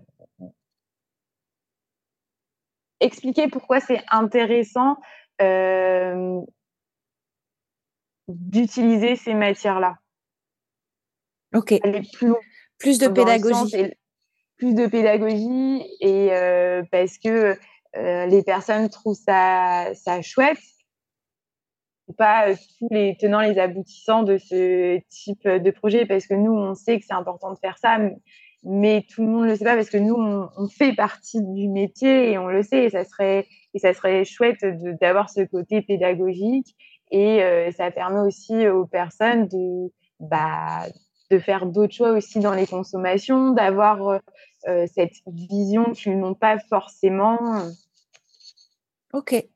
expliquer 2.99 3.47
pourquoi 3.47 3.79
c'est 3.79 4.01
intéressant 4.11 4.97
d'utiliser 8.29 9.15
ces 9.15 9.33
matières-là. 9.33 9.97
Ok. 11.53 11.73
plus, 12.13 12.33
plus 12.77 12.99
de 12.99 13.07
pédagogie. 13.07 13.93
plus 14.57 14.75
de 14.75 14.87
pédagogie 14.87 15.83
et 15.99 16.31
euh, 16.31 16.83
parce 16.91 17.17
que 17.17 17.57
euh, 17.97 18.25
les 18.27 18.43
personnes 18.43 18.89
trouvent 18.89 19.17
ça, 19.17 19.93
ça 19.95 20.21
chouette. 20.21 20.59
pas 22.17 22.53
tous 22.77 22.87
les 22.91 23.17
tenants, 23.19 23.41
les 23.41 23.57
aboutissants 23.57 24.23
de 24.23 24.37
ce 24.37 24.99
type 25.09 25.47
de 25.47 25.71
projet 25.71 26.05
parce 26.05 26.27
que 26.27 26.35
nous, 26.35 26.53
on 26.53 26.75
sait 26.75 26.99
que 26.99 27.05
c'est 27.05 27.13
important 27.13 27.51
de 27.51 27.57
faire 27.57 27.79
ça, 27.79 27.97
mais 28.63 29.05
tout 29.09 29.23
le 29.23 29.27
monde 29.29 29.45
ne 29.45 29.49
le 29.49 29.55
sait 29.55 29.65
pas 29.65 29.75
parce 29.75 29.89
que 29.89 29.97
nous, 29.97 30.15
on, 30.15 30.67
fait 30.67 30.93
partie 30.93 31.41
du 31.41 31.67
métier 31.67 32.31
et 32.31 32.37
on 32.37 32.47
le 32.47 32.61
sait 32.61 32.85
et 32.85 32.89
ça 32.91 33.05
serait, 33.05 33.47
et 33.73 33.79
ça 33.79 33.93
serait 33.93 34.23
chouette 34.23 34.63
d'avoir 35.01 35.31
ce 35.31 35.41
côté 35.41 35.81
pédagogique 35.81 36.75
et 37.11 37.43
euh, 37.43 37.71
ça 37.71 37.91
permet 37.91 38.19
aussi 38.19 38.67
aux 38.67 38.85
personnes 38.85 39.47
de, 39.47 39.91
bah, 40.19 40.85
de 41.31 41.39
faire 41.39 41.65
d'autres 41.65 41.93
choix 41.93 42.11
aussi 42.11 42.39
dans 42.39 42.53
les 42.53 42.67
consommations, 42.67 43.51
d'avoir 43.51 44.19
euh, 44.67 44.85
cette 44.93 45.15
vision 45.27 45.91
qu'ils 45.93 46.19
n'ont 46.19 46.35
pas 46.35 46.59
forcément. 46.69 47.37
Ok. 49.13 49.47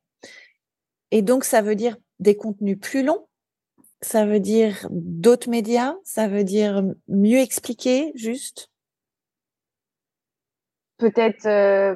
Et 1.12 1.22
donc, 1.22 1.44
ça 1.44 1.62
veut 1.62 1.76
dire 1.76 1.98
des 2.20 2.36
contenus 2.36 2.80
plus 2.80 3.04
longs? 3.04 3.28
Ça 4.02 4.26
veut 4.26 4.40
dire 4.40 4.88
d'autres 4.90 5.50
médias? 5.50 5.96
Ça 6.04 6.28
veut 6.28 6.44
dire 6.44 6.84
mieux 7.08 7.38
expliquer, 7.38 8.12
juste? 8.16 8.70
Peut-être 10.98 11.46
euh, 11.46 11.96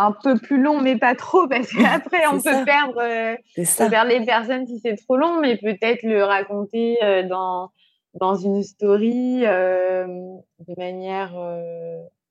un 0.00 0.12
peu 0.12 0.38
plus 0.38 0.60
long, 0.60 0.80
mais 0.80 0.96
pas 0.96 1.14
trop, 1.14 1.46
parce 1.46 1.68
qu'apraprès, 1.72 2.26
on 2.32 2.40
peut 2.40 2.64
perdre, 2.64 3.00
euh, 3.00 3.36
les 3.56 4.24
personnes 4.24 4.66
si 4.66 4.78
c'est 4.80 4.96
trop 4.96 5.16
long, 5.16 5.40
mais 5.40 5.56
peut-être 5.56 6.02
le 6.02 6.24
raconter 6.24 6.96
euh, 7.02 7.26
dans, 7.26 7.70
dans 8.14 8.34
une 8.34 8.62
story 8.62 9.44
euh, 9.44 10.06
de 10.06 10.74
manière 10.78 11.34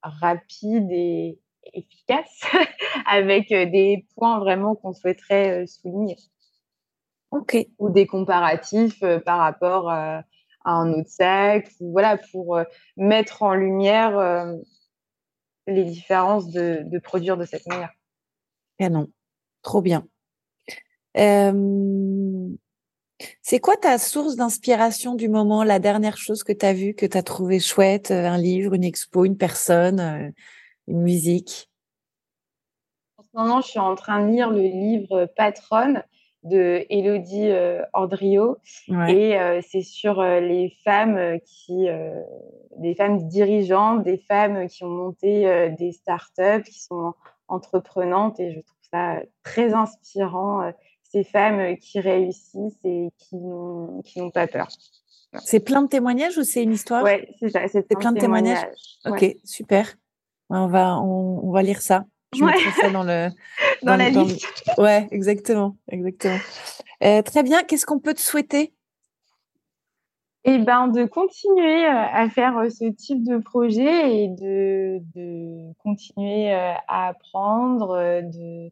rapide 0.02 0.88
et 0.92 1.40
efficace, 1.74 2.42
avec 3.06 3.50
des 3.50 4.06
points 4.16 4.40
vraiment 4.40 4.76
qu'on 4.76 4.94
souhaiterait 4.94 5.68
souligner. 5.68 6.18
Ok. 7.32 7.58
Ou 7.78 7.90
des 7.90 8.08
comparatifs 8.08 9.04
par 9.26 9.40
rapport 9.40 9.90
à 9.92 10.24
un 10.66 10.92
autre 10.94 11.10
sac, 11.10 11.70
ou 11.80 11.92
voilà, 11.92 12.18
pour 12.32 12.60
mettre 12.98 13.44
en 13.44 13.54
lumière 13.54 14.56
les 15.70 15.86
différences 15.86 16.50
de, 16.50 17.00
produire 17.00 17.38
de 17.38 17.46
cette 17.46 17.66
manière. 17.68 17.92
non, 18.80 19.08
trop 19.62 19.82
bien. 19.82 20.06
c'est 23.42 23.60
quoi 23.60 23.78
ta 23.78 23.98
source 23.98 24.36
d'inspiration 24.36 25.16
du 25.16 25.30
moment, 25.30 25.64
la 25.64 25.80
dernière 25.80 26.18
chose 26.18 26.44
que 26.44 26.54
tu 26.54 26.66
as 26.66 26.74
vue, 26.74 26.94
que 26.94 27.06
tu 27.06 27.18
as 27.18 27.24
trouvé 27.24 27.60
chouette, 27.60 28.12
euh, 28.12 28.26
un 28.26 28.38
livre, 28.38 28.74
une 28.74 28.84
expo, 28.84 29.26
une 29.26 29.38
personne, 29.38 30.00
euh, 30.00 30.30
une 30.88 31.02
musique? 31.02 31.70
En 33.18 33.24
ce 33.24 33.30
moment, 33.34 33.62
je 33.62 33.68
suis 33.68 33.80
en 33.80 33.96
train 33.96 34.26
de 34.26 34.32
lire 34.32 34.50
le 34.50 34.62
livre 34.62 35.26
Patronne 35.36 36.04
de 36.44 36.86
Elodie 36.90 37.50
euh, 37.50 37.84
Andrio. 37.94 38.58
Et 39.08 39.38
euh, 39.38 39.62
c'est 39.68 39.82
sur 39.82 40.20
euh, 40.20 40.40
les 40.40 40.74
femmes 40.84 41.40
qui 41.46 41.88
des 42.78 42.96
femmes 42.96 43.28
dirigeantes 43.28 44.04
des 44.04 44.18
femmes 44.18 44.68
qui 44.68 44.84
ont 44.84 44.90
monté 44.90 45.70
des 45.78 45.92
startups 45.92 46.64
qui 46.64 46.82
sont 46.82 47.14
entreprenantes. 47.48 48.40
Et 48.40 48.54
je 48.54 48.60
trouve 48.62 48.80
ça 48.92 49.20
très 49.44 49.74
inspirant 49.74 50.72
ces 51.04 51.24
femmes 51.24 51.76
qui 51.78 52.00
réussissent 52.00 52.80
et 52.86 53.10
qui 53.18 53.36
n'ont 53.36 54.32
pas 54.34 54.48
peur. 54.48 54.68
C'est 55.44 55.60
plein 55.60 55.84
de 55.84 55.88
témoignages 55.88 56.38
ou 56.38 56.44
c'est 56.44 56.64
une 56.64 56.72
histoire? 56.72 57.04
Ouais 57.04 57.30
c'est 57.40 57.50
ça 57.50 57.68
c'est 57.68 57.88
plein, 57.88 58.12
de 58.14 58.20
témoignages, 58.20 58.66
ok 59.06 59.36
super. 59.44 59.96
On 60.50 60.68
va 60.68 61.00
on 61.00 61.52
va 61.52 61.62
lire 61.62 61.82
ça 61.82 62.06
je 62.36 62.44
ouais. 62.44 62.54
ça 62.80 62.90
dans 62.90 63.04
le 63.04 63.30
dans, 63.84 63.96
la 63.96 64.10
liste. 64.10 64.48
Ouais, 64.78 65.08
exactement, 65.12 65.78
exactement. 65.88 66.40
Euh, 67.04 67.22
très 67.22 67.44
bien. 67.44 67.64
Qu'est-ce 67.64 67.86
qu'on 67.86 68.00
peut 68.00 68.14
te 68.14 68.22
souhaiter? 68.22 68.74
Eh 70.46 70.58
ben, 70.60 70.88
de 70.88 71.06
continuer 71.06 71.86
euh, 71.86 71.92
à 71.92 72.30
faire 72.30 72.58
euh, 72.58 72.70
ce 72.70 72.86
type 72.86 73.24
de 73.24 73.38
projet 73.38 74.24
et 74.24 74.28
de, 74.30 75.00
de 75.16 75.74
continuer 75.80 76.52
à 76.52 77.08
apprendre, 77.08 77.98
de, 77.98 78.70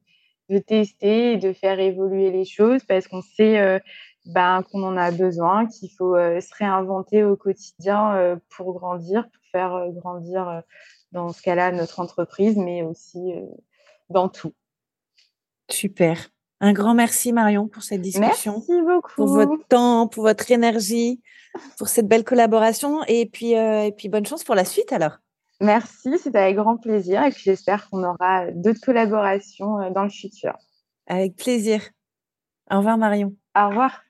de, 0.49 0.59
tester 0.59 1.33
et 1.33 1.37
de 1.37 1.51
faire 1.51 1.79
évoluer 1.79 2.31
les 2.31 2.45
choses 2.45 2.83
parce 2.85 3.07
qu'on 3.07 3.21
sait 3.21 3.81
ben, 4.25 4.63
qu'on 4.63 4.83
en 4.83 4.97
a 4.97 5.11
besoin, 5.11 5.67
qu'il 5.67 5.89
faut 5.97 6.15
se 6.15 6.57
réinventer 6.57 7.23
au 7.23 7.35
quotidien 7.35 8.39
pour 8.55 8.73
grandir, 8.73 9.23
pour 9.23 9.43
faire 9.51 9.89
grandir 9.91 10.63
dans 11.11 11.31
ce 11.31 11.41
cas-là 11.41 11.71
notre 11.71 11.99
entreprise, 11.99 12.57
mais 12.57 12.83
aussi 12.83 13.33
euh, 13.33 13.45
dans 14.09 14.29
tout. 14.29 14.53
Super. 15.69 16.29
Un 16.59 16.73
grand 16.73 16.95
merci 16.95 17.33
Marion 17.33 17.67
pour 17.67 17.83
cette 17.83 18.01
discussion. 18.01 18.53
Merci 18.53 18.81
beaucoup. 18.81 19.15
Pour 19.15 19.27
votre 19.27 19.67
temps, 19.67 20.07
pour 20.07 20.23
votre 20.23 20.49
énergie, 20.51 21.21
pour 21.77 21.87
cette 21.87 22.07
belle 22.07 22.23
collaboration 22.23 23.03
et 23.07 23.27
puis, 23.27 23.55
euh, 23.55 23.83
et 23.83 23.91
puis 23.91 24.09
bonne 24.09 24.25
chance 24.25 24.43
pour 24.43 24.55
la 24.55 24.65
suite 24.65 24.91
alors. 24.91 25.17
Merci, 25.59 26.17
c'était 26.19 26.39
avec 26.39 26.55
grand 26.55 26.77
plaisir 26.77 27.23
et 27.23 27.31
puis 27.31 27.43
j'espère 27.45 27.89
qu'on 27.89 28.03
aura 28.03 28.51
d'autres 28.51 28.81
collaborations 28.81 29.79
euh, 29.79 29.89
dans 29.91 30.03
le 30.03 30.09
futur. 30.09 30.55
Avec 31.07 31.35
plaisir. 31.35 31.81
Au 32.71 32.77
revoir 32.77 32.97
Marion. 32.97 33.35
Au 33.55 33.69
revoir. 33.69 34.06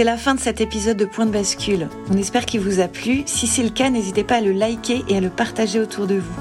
C'est 0.00 0.04
la 0.04 0.16
fin 0.16 0.34
de 0.34 0.40
cet 0.40 0.62
épisode 0.62 0.96
de 0.96 1.04
Point 1.04 1.26
de 1.26 1.30
bascule. 1.30 1.90
On 2.10 2.16
espère 2.16 2.46
qu'il 2.46 2.60
vous 2.60 2.80
a 2.80 2.88
plu. 2.88 3.22
Si 3.26 3.46
c'est 3.46 3.62
le 3.62 3.68
cas, 3.68 3.90
n'hésitez 3.90 4.24
pas 4.24 4.36
à 4.36 4.40
le 4.40 4.52
liker 4.52 5.04
et 5.08 5.18
à 5.18 5.20
le 5.20 5.28
partager 5.28 5.78
autour 5.78 6.06
de 6.06 6.14
vous. 6.14 6.40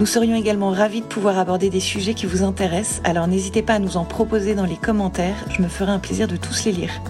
Nous 0.00 0.06
serions 0.06 0.36
également 0.36 0.70
ravis 0.70 1.02
de 1.02 1.06
pouvoir 1.06 1.38
aborder 1.38 1.68
des 1.68 1.80
sujets 1.80 2.14
qui 2.14 2.24
vous 2.24 2.42
intéressent, 2.42 3.02
alors 3.04 3.26
n'hésitez 3.26 3.60
pas 3.60 3.74
à 3.74 3.78
nous 3.78 3.98
en 3.98 4.06
proposer 4.06 4.54
dans 4.54 4.64
les 4.64 4.76
commentaires, 4.76 5.36
je 5.50 5.60
me 5.60 5.68
ferai 5.68 5.90
un 5.92 5.98
plaisir 5.98 6.28
de 6.28 6.36
tous 6.36 6.64
les 6.64 6.72
lire. 6.72 7.02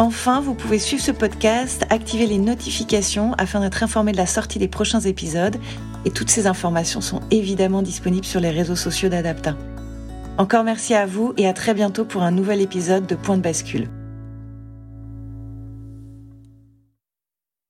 Enfin, 0.00 0.40
vous 0.40 0.54
pouvez 0.54 0.80
suivre 0.80 1.04
ce 1.04 1.12
podcast, 1.12 1.86
activer 1.88 2.26
les 2.26 2.38
notifications 2.38 3.34
afin 3.38 3.60
d'être 3.60 3.84
informé 3.84 4.10
de 4.10 4.16
la 4.16 4.26
sortie 4.26 4.58
des 4.58 4.66
prochains 4.66 5.02
épisodes, 5.02 5.58
et 6.04 6.10
toutes 6.10 6.30
ces 6.30 6.48
informations 6.48 7.00
sont 7.00 7.20
évidemment 7.30 7.80
disponibles 7.80 8.26
sur 8.26 8.40
les 8.40 8.50
réseaux 8.50 8.74
sociaux 8.74 9.08
d'Adapta. 9.08 9.54
Encore 10.36 10.64
merci 10.64 10.94
à 10.94 11.06
vous 11.06 11.32
et 11.36 11.46
à 11.46 11.52
très 11.52 11.74
bientôt 11.74 12.04
pour 12.04 12.24
un 12.24 12.32
nouvel 12.32 12.60
épisode 12.60 13.06
de 13.06 13.14
Point 13.14 13.36
de 13.36 13.42
bascule. 13.42 13.86